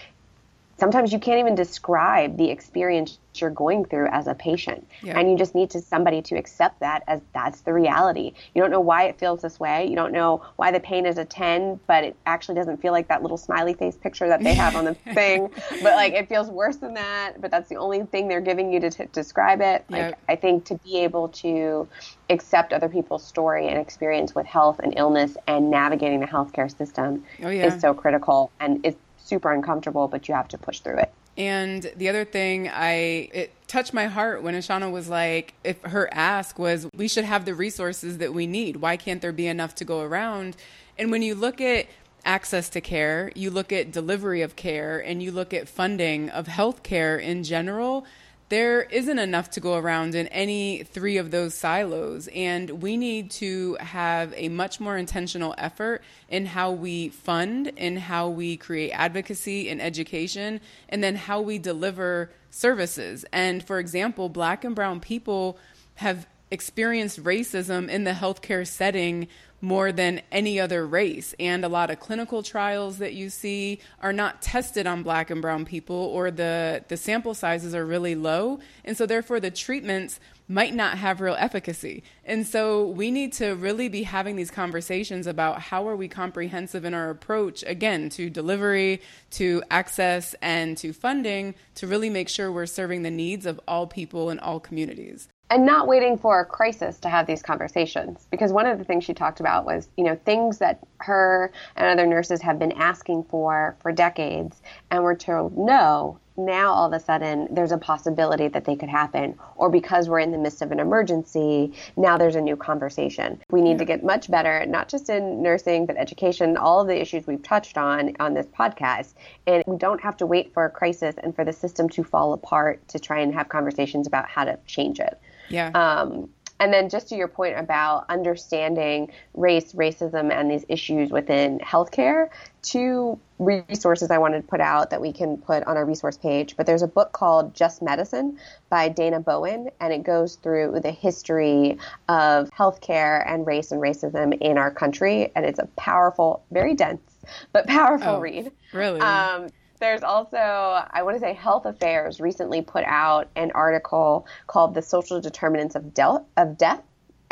sometimes 0.78 1.12
you 1.12 1.18
can't 1.18 1.38
even 1.38 1.54
describe 1.54 2.37
the 2.37 2.50
experience 2.50 3.18
you're 3.35 3.50
going 3.50 3.85
through 3.85 4.08
as 4.08 4.26
a 4.26 4.35
patient. 4.35 4.87
Yeah. 5.02 5.18
and 5.18 5.30
you 5.30 5.38
just 5.38 5.54
need 5.54 5.70
to 5.70 5.80
somebody 5.80 6.22
to 6.22 6.37
accept 6.37 6.80
that 6.80 7.02
as 7.06 7.20
that's 7.32 7.62
the 7.62 7.72
reality. 7.72 8.35
You 8.54 8.62
don't 8.62 8.70
know 8.70 8.80
why 8.80 9.04
it 9.04 9.18
feels 9.18 9.42
this 9.42 9.58
way. 9.58 9.87
You 9.87 9.96
don't 9.96 10.12
know 10.12 10.42
why 10.56 10.70
the 10.70 10.80
pain 10.80 11.06
is 11.06 11.18
a 11.18 11.24
10 11.24 11.80
but 11.87 12.04
it 12.04 12.16
actually 12.26 12.56
doesn't 12.56 12.82
feel 12.82 12.92
like 12.92 13.08
that 13.08 13.22
little 13.22 13.38
smiley 13.38 13.74
face 13.74 13.96
picture 13.96 14.28
that 14.28 14.42
they 14.42 14.54
have 14.54 14.76
on 14.76 14.85
the 14.85 14.94
thing. 15.14 15.48
But 15.70 15.94
like 15.96 16.12
it 16.12 16.28
feels 16.28 16.50
worse 16.50 16.76
than 16.76 16.94
that. 16.94 17.40
But 17.40 17.50
that's 17.50 17.68
the 17.68 17.76
only 17.76 18.04
thing 18.04 18.28
they're 18.28 18.40
giving 18.40 18.72
you 18.72 18.80
to 18.80 18.90
t- 18.90 19.04
describe 19.12 19.61
it. 19.61 19.85
Like 19.88 20.00
yep. 20.00 20.20
i 20.28 20.37
think 20.37 20.64
to 20.66 20.74
be 20.78 20.98
able 20.98 21.28
to 21.28 21.88
accept 22.30 22.72
other 22.72 22.88
people's 22.88 23.24
story 23.24 23.68
and 23.68 23.78
experience 23.78 24.35
with 24.35 24.46
health 24.46 24.80
and 24.82 24.94
illness 24.96 25.37
and 25.46 25.70
navigating 25.70 26.20
the 26.20 26.26
healthcare 26.26 26.74
system 26.76 27.24
oh, 27.42 27.48
yeah. 27.48 27.66
is 27.66 27.80
so 27.80 27.94
critical. 27.94 28.50
And 28.61 28.85
it's 28.85 28.98
super 29.24 29.52
uncomfortable, 29.52 30.08
but 30.08 30.28
you 30.28 30.35
have 30.35 30.48
to 30.48 30.58
push 30.58 30.80
through 30.80 30.98
it. 30.98 31.12
And 31.37 31.90
the 31.96 32.08
other 32.11 32.24
thing 32.26 32.68
I 32.68 32.92
it 33.32 33.54
touched 33.66 33.94
my 33.94 34.06
heart 34.06 34.42
when 34.42 34.54
Ishana 34.54 34.92
was 34.92 35.08
like, 35.08 35.54
if 35.64 35.80
her 35.82 36.12
ask 36.12 36.58
was, 36.58 36.87
we 36.94 37.08
should 37.08 37.24
have 37.24 37.46
the 37.46 37.54
resources 37.54 38.18
that 38.18 38.35
we 38.35 38.46
need. 38.46 38.76
Why 38.76 38.98
can't 38.98 39.22
there 39.22 39.32
be 39.32 39.46
enough 39.46 39.74
to 39.76 39.85
go 39.85 40.02
around? 40.02 40.56
And 40.98 41.11
when 41.11 41.22
you 41.22 41.35
look 41.35 41.61
at 41.61 41.87
access 42.24 42.68
to 42.68 42.80
care, 42.80 43.32
you 43.35 43.50
look 43.50 43.72
at 43.72 43.90
delivery 43.90 44.42
of 44.42 44.56
care, 44.56 45.00
and 45.00 45.22
you 45.22 45.32
look 45.32 45.54
at 45.54 45.68
funding 45.68 46.28
of 46.28 46.46
health 46.46 46.82
care 46.82 47.16
in 47.18 47.42
general, 47.42 48.04
there 48.52 48.82
isn't 48.82 49.18
enough 49.18 49.48
to 49.48 49.60
go 49.60 49.78
around 49.78 50.14
in 50.14 50.26
any 50.26 50.82
three 50.82 51.16
of 51.16 51.30
those 51.30 51.54
silos. 51.54 52.28
And 52.34 52.82
we 52.82 52.98
need 52.98 53.30
to 53.30 53.78
have 53.80 54.34
a 54.36 54.50
much 54.50 54.78
more 54.78 54.98
intentional 54.98 55.54
effort 55.56 56.02
in 56.28 56.44
how 56.44 56.72
we 56.72 57.08
fund, 57.08 57.68
in 57.78 57.96
how 57.96 58.28
we 58.28 58.58
create 58.58 58.90
advocacy 58.90 59.70
and 59.70 59.80
education, 59.80 60.60
and 60.90 61.02
then 61.02 61.16
how 61.16 61.40
we 61.40 61.56
deliver 61.58 62.30
services. 62.50 63.24
And 63.32 63.64
for 63.64 63.78
example, 63.78 64.28
black 64.28 64.64
and 64.64 64.74
brown 64.74 65.00
people 65.00 65.56
have 65.94 66.26
experienced 66.52 67.24
racism 67.24 67.88
in 67.88 68.04
the 68.04 68.12
healthcare 68.12 68.66
setting 68.66 69.26
more 69.62 69.92
than 69.92 70.20
any 70.30 70.60
other 70.60 70.86
race. 70.86 71.34
And 71.40 71.64
a 71.64 71.68
lot 71.68 71.90
of 71.90 71.98
clinical 71.98 72.42
trials 72.42 72.98
that 72.98 73.14
you 73.14 73.30
see 73.30 73.78
are 74.02 74.12
not 74.12 74.42
tested 74.42 74.86
on 74.86 75.02
black 75.02 75.30
and 75.30 75.40
brown 75.40 75.64
people, 75.64 75.96
or 75.96 76.30
the, 76.30 76.84
the 76.88 76.96
sample 76.96 77.32
sizes 77.32 77.74
are 77.74 77.86
really 77.86 78.14
low. 78.14 78.58
And 78.84 78.96
so, 78.96 79.06
therefore, 79.06 79.40
the 79.40 79.52
treatments 79.52 80.20
might 80.48 80.74
not 80.74 80.98
have 80.98 81.20
real 81.20 81.36
efficacy. 81.38 82.02
And 82.24 82.46
so 82.46 82.86
we 82.88 83.10
need 83.10 83.32
to 83.34 83.54
really 83.54 83.88
be 83.88 84.02
having 84.02 84.36
these 84.36 84.50
conversations 84.50 85.26
about 85.26 85.62
how 85.62 85.88
are 85.88 85.96
we 85.96 86.08
comprehensive 86.08 86.84
in 86.84 86.92
our 86.92 87.08
approach 87.08 87.64
again 87.66 88.10
to 88.10 88.28
delivery, 88.28 89.00
to 89.30 89.62
access 89.70 90.34
and 90.42 90.76
to 90.78 90.92
funding 90.92 91.54
to 91.76 91.86
really 91.86 92.10
make 92.10 92.28
sure 92.28 92.52
we're 92.52 92.66
serving 92.66 93.02
the 93.02 93.10
needs 93.10 93.46
of 93.46 93.60
all 93.66 93.86
people 93.86 94.28
in 94.28 94.38
all 94.40 94.60
communities 94.60 95.28
and 95.52 95.66
not 95.66 95.86
waiting 95.86 96.16
for 96.16 96.40
a 96.40 96.46
crisis 96.46 96.98
to 96.98 97.10
have 97.10 97.26
these 97.26 97.42
conversations. 97.42 98.26
Because 98.30 98.54
one 98.54 98.64
of 98.64 98.78
the 98.78 98.84
things 98.84 99.04
she 99.04 99.12
talked 99.12 99.38
about 99.38 99.66
was 99.66 99.86
you 99.98 100.04
know 100.04 100.16
things 100.24 100.58
that 100.58 100.78
her 100.96 101.52
and 101.76 101.86
other 101.86 102.08
nurses 102.08 102.40
have 102.40 102.58
been 102.58 102.72
asking 102.72 103.24
for 103.24 103.76
for 103.80 103.92
decades 103.92 104.62
and 104.90 105.04
were 105.04 105.14
told 105.14 105.58
no 105.58 106.18
now 106.38 106.72
all 106.72 106.86
of 106.86 106.94
a 106.94 107.04
sudden 107.04 107.46
there's 107.50 107.72
a 107.72 107.76
possibility 107.76 108.48
that 108.48 108.64
they 108.64 108.74
could 108.74 108.88
happen 108.88 109.38
or 109.56 109.68
because 109.68 110.08
we're 110.08 110.20
in 110.20 110.30
the 110.30 110.38
midst 110.38 110.62
of 110.62 110.72
an 110.72 110.80
emergency 110.80 111.74
now 111.98 112.16
there's 112.16 112.36
a 112.36 112.40
new 112.40 112.56
conversation. 112.56 113.38
We 113.50 113.60
need 113.60 113.72
yeah. 113.72 113.78
to 113.78 113.84
get 113.84 114.02
much 114.02 114.30
better 114.30 114.64
not 114.64 114.88
just 114.88 115.10
in 115.10 115.42
nursing 115.42 115.84
but 115.84 115.98
education 115.98 116.56
all 116.56 116.80
of 116.80 116.88
the 116.88 116.98
issues 116.98 117.26
we've 117.26 117.42
touched 117.42 117.76
on 117.76 118.16
on 118.18 118.32
this 118.32 118.46
podcast. 118.46 119.12
And 119.46 119.62
we 119.66 119.76
don't 119.76 120.00
have 120.00 120.16
to 120.16 120.26
wait 120.26 120.54
for 120.54 120.64
a 120.64 120.70
crisis 120.70 121.14
and 121.22 121.36
for 121.36 121.44
the 121.44 121.52
system 121.52 121.90
to 121.90 122.02
fall 122.02 122.32
apart 122.32 122.88
to 122.88 122.98
try 122.98 123.20
and 123.20 123.34
have 123.34 123.50
conversations 123.50 124.06
about 124.06 124.30
how 124.30 124.44
to 124.44 124.58
change 124.66 124.98
it 124.98 125.20
yeah. 125.48 125.70
Um, 125.70 126.28
and 126.62 126.72
then 126.72 126.88
just 126.88 127.09
to 127.09 127.16
your 127.16 127.26
point 127.26 127.59
about 127.59 128.05
understanding 128.09 129.11
race, 129.35 129.72
racism, 129.72 130.31
and 130.31 130.48
these 130.48 130.64
issues 130.68 131.11
within 131.11 131.59
healthcare, 131.59 132.28
two 132.62 133.18
resources 133.40 134.12
I 134.12 134.18
wanted 134.18 134.42
to 134.42 134.46
put 134.46 134.61
out 134.61 134.90
that 134.90 135.00
we 135.00 135.12
can 135.12 135.38
put 135.38 135.64
on 135.64 135.76
our 135.76 135.85
resource 135.85 136.16
page. 136.16 136.57
But 136.57 136.66
there's 136.66 136.83
a 136.83 136.87
book 136.87 137.11
called 137.11 137.52
Just 137.52 137.83
Medicine 137.83 138.38
by 138.70 138.88
Dayna 138.88 139.24
Bowen, 139.24 139.70
and 139.81 139.92
it 139.92 140.05
goes 140.05 140.37
through 140.37 140.78
the 140.85 140.92
history 140.92 141.78
of 142.09 142.48
healthcare 142.50 143.28
and 143.28 143.44
race 143.44 143.72
and 143.72 143.81
racism 143.81 144.33
in 144.40 144.57
our 144.57 144.70
country. 144.70 145.33
And 145.35 145.44
it's 145.44 145.59
a 145.59 145.66
powerful, 145.76 146.44
very 146.52 146.74
dense, 146.74 147.02
but 147.50 147.66
powerful 147.66 148.09
oh, 148.11 148.20
read. 148.20 148.52
Really? 148.72 149.00
Um, 149.00 149.48
there's 149.83 150.05
also, 150.05 150.37
I 150.37 151.03
want 151.03 151.16
to 151.16 151.21
say, 151.21 151.35
Health 151.35 151.66
Affairs 151.66 152.21
recently 152.21 152.62
put 152.62 152.85
out 152.85 153.29
an 153.35 153.51
article 153.51 154.27
called 154.47 154.75
"The 154.75 154.83
Social 154.83 155.21
Determinants 155.21 155.75
of, 155.75 155.92
Del- 155.92 156.27
of 156.37 156.57
Death." 156.57 156.83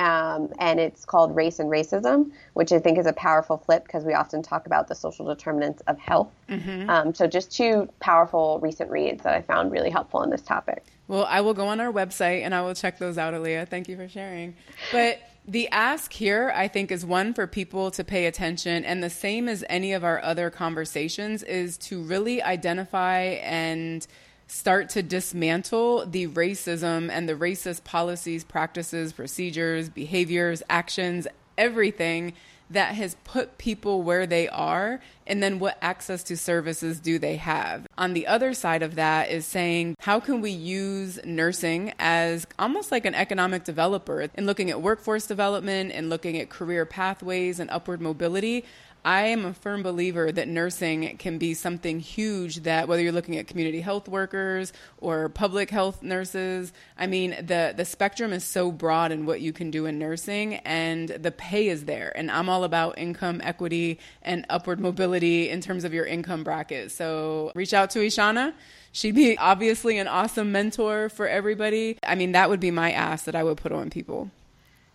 Um, 0.01 0.53
and 0.59 0.81
it's 0.81 1.05
called 1.05 1.37
Race 1.37 1.61
and 1.61 1.71
Racism, 1.71 2.33
which 2.55 2.73
I 2.73 2.79
think 2.81 2.99
is 2.99 3.07
a 3.07 3.13
powerful 3.13 3.59
flip 3.59 3.85
because 3.85 4.05
we 4.05 4.15
often 4.15 4.43
talk 4.43 4.67
about 4.67 4.89
the 4.89 4.95
social 4.95 5.27
determinants 5.27 5.83
of 5.83 5.99
health. 5.99 6.33
Mm-hmm. 6.49 6.91
Um, 6.91 7.15
so, 7.15 7.29
just 7.29 7.53
two 7.53 7.89
powerful 8.01 8.59
recent 8.61 8.91
reads 8.91 9.23
that 9.23 9.35
I 9.35 9.43
found 9.43 9.71
really 9.71 9.91
helpful 9.91 10.21
on 10.21 10.31
this 10.31 10.43
topic. 10.43 10.83
Well, 11.07 11.27
I 11.27 11.41
will 11.43 11.55
go 11.55 11.69
on 11.69 11.81
our 11.81 11.93
website 11.93 12.43
and 12.43 12.53
I 12.55 12.63
will 12.63 12.75
check 12.75 12.99
those 12.99 13.17
out, 13.17 13.33
Alyia. 13.33 13.69
Thank 13.69 13.89
you 13.89 13.97
for 13.97 14.09
sharing. 14.09 14.57
But 14.91 15.21
the 15.47 15.69
ask 15.71 16.13
here, 16.13 16.53
I 16.55 16.69
think, 16.69 16.91
is 16.93 17.05
one 17.05 17.35
for 17.35 17.47
people 17.47 17.91
to 17.93 18.05
pay 18.05 18.27
attention. 18.27 18.85
And 18.85 19.03
the 19.03 19.11
same 19.11 19.49
as 19.49 19.65
any 19.69 19.93
of 19.93 20.05
our 20.05 20.23
other 20.23 20.51
conversations, 20.51 21.43
is 21.43 21.77
to 21.79 22.03
really 22.03 22.43
identify 22.43 23.21
and 23.43 24.07
start 24.47 24.89
to 24.91 25.03
dismantle 25.03 26.07
the 26.07 26.27
racism 26.29 27.09
and 27.11 27.29
the 27.29 27.35
racist 27.35 27.85
policies, 27.85 28.45
practices, 28.45 29.13
procedures, 29.13 29.89
behaviors, 29.89 30.63
actions, 30.69 31.27
everything 31.57 32.33
that 32.71 32.95
has 32.95 33.17
put 33.25 33.59
people 33.59 34.03
where 34.03 34.27
they 34.27 34.49
are 34.49 35.01
and 35.27 35.43
then 35.43 35.59
what 35.59 35.77
access 35.83 36.23
to 36.25 36.37
services 36.37 36.99
do 37.01 37.19
they 37.19 37.37
have. 37.37 37.87
On 37.99 38.15
the 38.15 38.27
other 38.27 38.55
side 38.55 38.83
of 38.83 38.95
that 38.95 39.31
is 39.31 39.47
saying 39.47 39.97
how 40.01 40.21
can 40.21 40.41
we 40.41 40.51
use 40.51 41.21
nursing 41.25 41.93
as 41.99 42.47
almost 42.59 42.91
like 42.91 43.05
an 43.05 43.15
economic 43.15 43.65
developer 43.65 44.23
in 44.35 44.47
looking 44.47 44.71
at 44.71 44.81
workforce 44.81 45.27
development 45.27 45.93
and 45.93 46.09
looking 46.09 46.39
at 46.39 46.49
career 46.49 46.87
pathways 46.87 47.61
and 47.61 47.71
upward 47.71 48.01
mobility 48.01 48.65
I 49.05 49.23
am 49.23 49.45
a 49.45 49.55
firm 49.55 49.83
believer 49.83 50.31
that 50.31 50.49
nursing 50.49 51.17
can 51.17 51.39
be 51.39 51.55
something 51.55 52.01
huge 52.01 52.57
that 52.65 52.89
whether 52.89 53.03
you're 53.03 53.13
looking 53.13 53.37
at 53.39 53.47
community 53.47 53.81
health 53.81 54.09
workers 54.09 54.73
or 54.99 55.29
public 55.29 55.71
health 55.71 56.03
nurses, 56.03 56.73
I 56.99 57.07
mean 57.07 57.31
the 57.41 57.73
the 57.77 57.85
spectrum 57.85 58.33
is 58.33 58.45
so 58.45 58.71
broad 58.71 59.13
in 59.13 59.27
what 59.27 59.41
you 59.41 59.53
can 59.53 59.71
do 59.71 59.87
in 59.87 59.99
nursing 59.99 60.57
and 60.57 61.09
the 61.09 61.31
pay 61.31 61.69
is 61.69 61.87
there. 61.87 62.13
And 62.15 62.31
I'm 62.31 62.49
all 62.49 62.65
about 62.65 62.99
income 62.99 63.41
equity 63.43 63.99
and 64.23 64.45
upward 64.51 64.81
mobility 64.81 65.49
in 65.49 65.61
terms 65.61 65.85
of 65.85 65.95
your 65.95 66.05
income 66.05 66.45
bracket. 66.45 66.91
So 66.91 67.53
reach 67.55 67.73
out 67.73 67.91
to 67.91 68.01
Ishana. 68.01 68.53
She'd 68.93 69.15
be 69.15 69.39
obviously 69.39 69.99
an 69.99 70.09
awesome 70.09 70.53
mentor 70.53 71.09
for 71.09 71.29
everybody. 71.29 71.99
I 72.03 72.17
mean, 72.17 72.33
that 72.33 72.51
would 72.51 72.61
be 72.61 72.71
my 72.71 72.91
ask 72.93 73.25
that 73.27 73.37
I 73.37 73.45
would 73.45 73.57
put 73.57 73.73
on 73.73 73.89
people. 73.89 74.31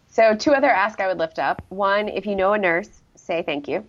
So, 0.10 0.34
two 0.36 0.54
other 0.54 0.70
asks 0.70 1.02
I 1.02 1.08
would 1.08 1.18
lift 1.18 1.40
up. 1.40 1.62
One, 1.70 2.08
if 2.08 2.26
you 2.26 2.36
know 2.36 2.54
a 2.54 2.58
nurse, 2.58 2.90
say 3.16 3.44
thank 3.44 3.68
you. 3.68 3.86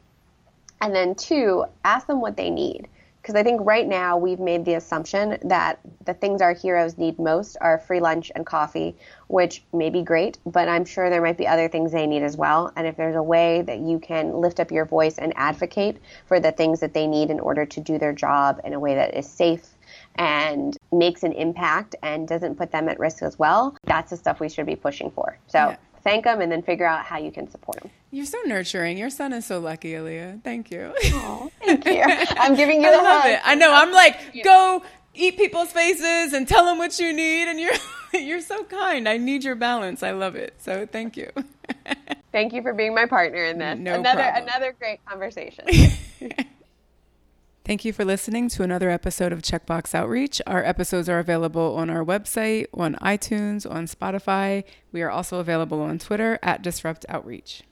And 0.81 0.95
then 0.95 1.15
two, 1.15 1.65
ask 1.85 2.07
them 2.07 2.21
what 2.21 2.37
they 2.37 2.51
need. 2.51 2.89
Because 3.27 3.41
I 3.41 3.43
think 3.43 3.61
right 3.65 3.89
now 3.89 4.17
we've 4.17 4.39
made 4.39 4.65
the 4.65 4.75
assumption 4.75 5.37
that 5.43 5.81
the 6.05 6.15
things 6.15 6.41
our 6.41 6.55
heroes 6.55 6.97
need 6.97 7.19
most 7.19 7.57
are 7.61 7.77
free 7.77 7.99
lunch 7.99 8.31
and 8.37 8.47
coffee, 8.47 8.95
which 9.27 9.65
may 9.73 9.91
be 9.91 10.03
great, 10.03 10.39
but 10.47 10.69
I'm 10.69 10.85
sure 10.85 11.11
there 11.11 11.21
might 11.21 11.37
be 11.37 11.45
other 11.45 11.69
things 11.69 11.91
they 11.91 12.07
need 12.07 12.23
as 12.23 12.37
well. 12.37 12.73
And 12.77 12.87
if 12.87 12.97
there's 12.97 13.17
a 13.17 13.23
way 13.23 13.62
that 13.62 13.81
you 13.81 13.99
can 13.99 14.33
lift 14.33 14.61
up 14.61 14.71
your 14.71 14.85
voice 14.85 15.19
and 15.19 15.33
advocate 15.35 15.97
for 16.27 16.39
the 16.39 16.53
things 16.53 16.79
that 16.79 16.95
they 16.95 17.09
need 17.09 17.31
in 17.31 17.41
order 17.41 17.67
to 17.67 17.81
do 17.81 17.99
their 17.99 18.12
job 18.12 18.61
in 18.62 18.75
a 18.75 18.79
way 18.79 18.95
that 18.95 19.17
is 19.17 19.29
safe 19.29 19.71
and 20.15 20.77
makes 20.93 21.25
an 21.25 21.33
impact 21.33 21.97
and 22.05 22.29
doesn't 22.29 22.55
put 22.55 22.71
them 22.71 22.89
at 22.89 23.01
risk 23.01 23.25
as 23.25 23.37
well, 23.41 23.77
that's 23.87 24.11
the 24.11 24.17
stuff 24.17 24.39
we 24.39 24.49
should 24.49 24.67
be 24.67 24.77
pushing 24.77 25.11
for. 25.11 25.37
So 25.49 25.59
yeah 25.71 25.77
thank 26.07 26.25
them 26.25 26.40
and 26.40 26.51
then 26.51 26.62
figure 26.62 26.87
out 26.87 27.05
how 27.05 27.19
you 27.19 27.33
can 27.33 27.51
support 27.51 27.81
them. 27.81 27.90
You're 28.12 28.27
so 28.27 28.38
nurturing. 28.47 28.97
Your 28.97 29.11
son 29.11 29.33
is 29.33 29.45
so 29.45 29.59
lucky, 29.59 29.92
Alyia. 29.92 30.40
Thank 30.42 30.71
you. 30.71 30.95
Oh, 31.07 31.51
thank 31.64 31.85
you. 31.85 32.03
I'm 32.07 32.55
giving 32.55 32.81
you 32.81 32.88
I 32.88 32.92
the 32.92 33.03
love 33.03 33.23
hug. 33.23 33.31
it. 33.33 33.40
I 33.45 33.55
know. 33.57 33.73
I'm 33.73 33.92
like, 33.92 34.45
go 34.45 34.83
eat 35.14 35.37
people's 35.37 35.73
faces 35.73 36.33
and 36.33 36.47
tell 36.47 36.64
them 36.64 36.79
what 36.79 36.99
you 37.01 37.12
need, 37.12 37.49
and 37.49 37.59
you're 37.59 37.73
you're 38.21 38.40
so 38.40 38.62
kind. 38.64 39.09
I 39.09 39.16
need 39.16 39.42
your 39.42 39.57
balance. 39.57 40.05
I 40.05 40.12
love 40.12 40.37
it. 40.37 40.55
So 40.62 40.87
thank 40.87 41.16
you. 41.16 41.31
thank 42.31 42.53
you 42.53 42.62
for 42.62 42.73
being 42.73 42.95
my 42.95 43.07
partner 43.07 43.45
in 43.45 43.59
this. 43.59 43.79
No 43.79 43.95
another 43.95 44.23
problem. 44.23 44.45
another 44.45 44.77
great 44.79 45.05
conversation. 45.05 45.64
Thank 47.67 47.85
you 47.85 47.93
for 47.93 48.05
listening 48.05 48.49
to 48.51 48.63
another 48.63 48.91
episode 48.91 49.33
of 49.33 49.43
Checkbox 49.43 49.93
Outreach. 49.93 50.41
Our 50.47 50.65
episodes 50.65 51.09
are 51.09 51.19
available 51.19 51.75
on 51.75 51.91
our 51.91 52.05
website, 52.05 52.67
on 52.73 52.95
iTunes, 53.03 53.69
on 53.69 53.87
Spotify. 53.89 54.63
We 54.93 55.03
are 55.03 55.11
also 55.11 55.41
available 55.41 55.81
on 55.83 55.99
Twitter 55.99 56.39
at 56.45 56.63
Disrupt 56.63 57.05
Outreach. 57.09 57.65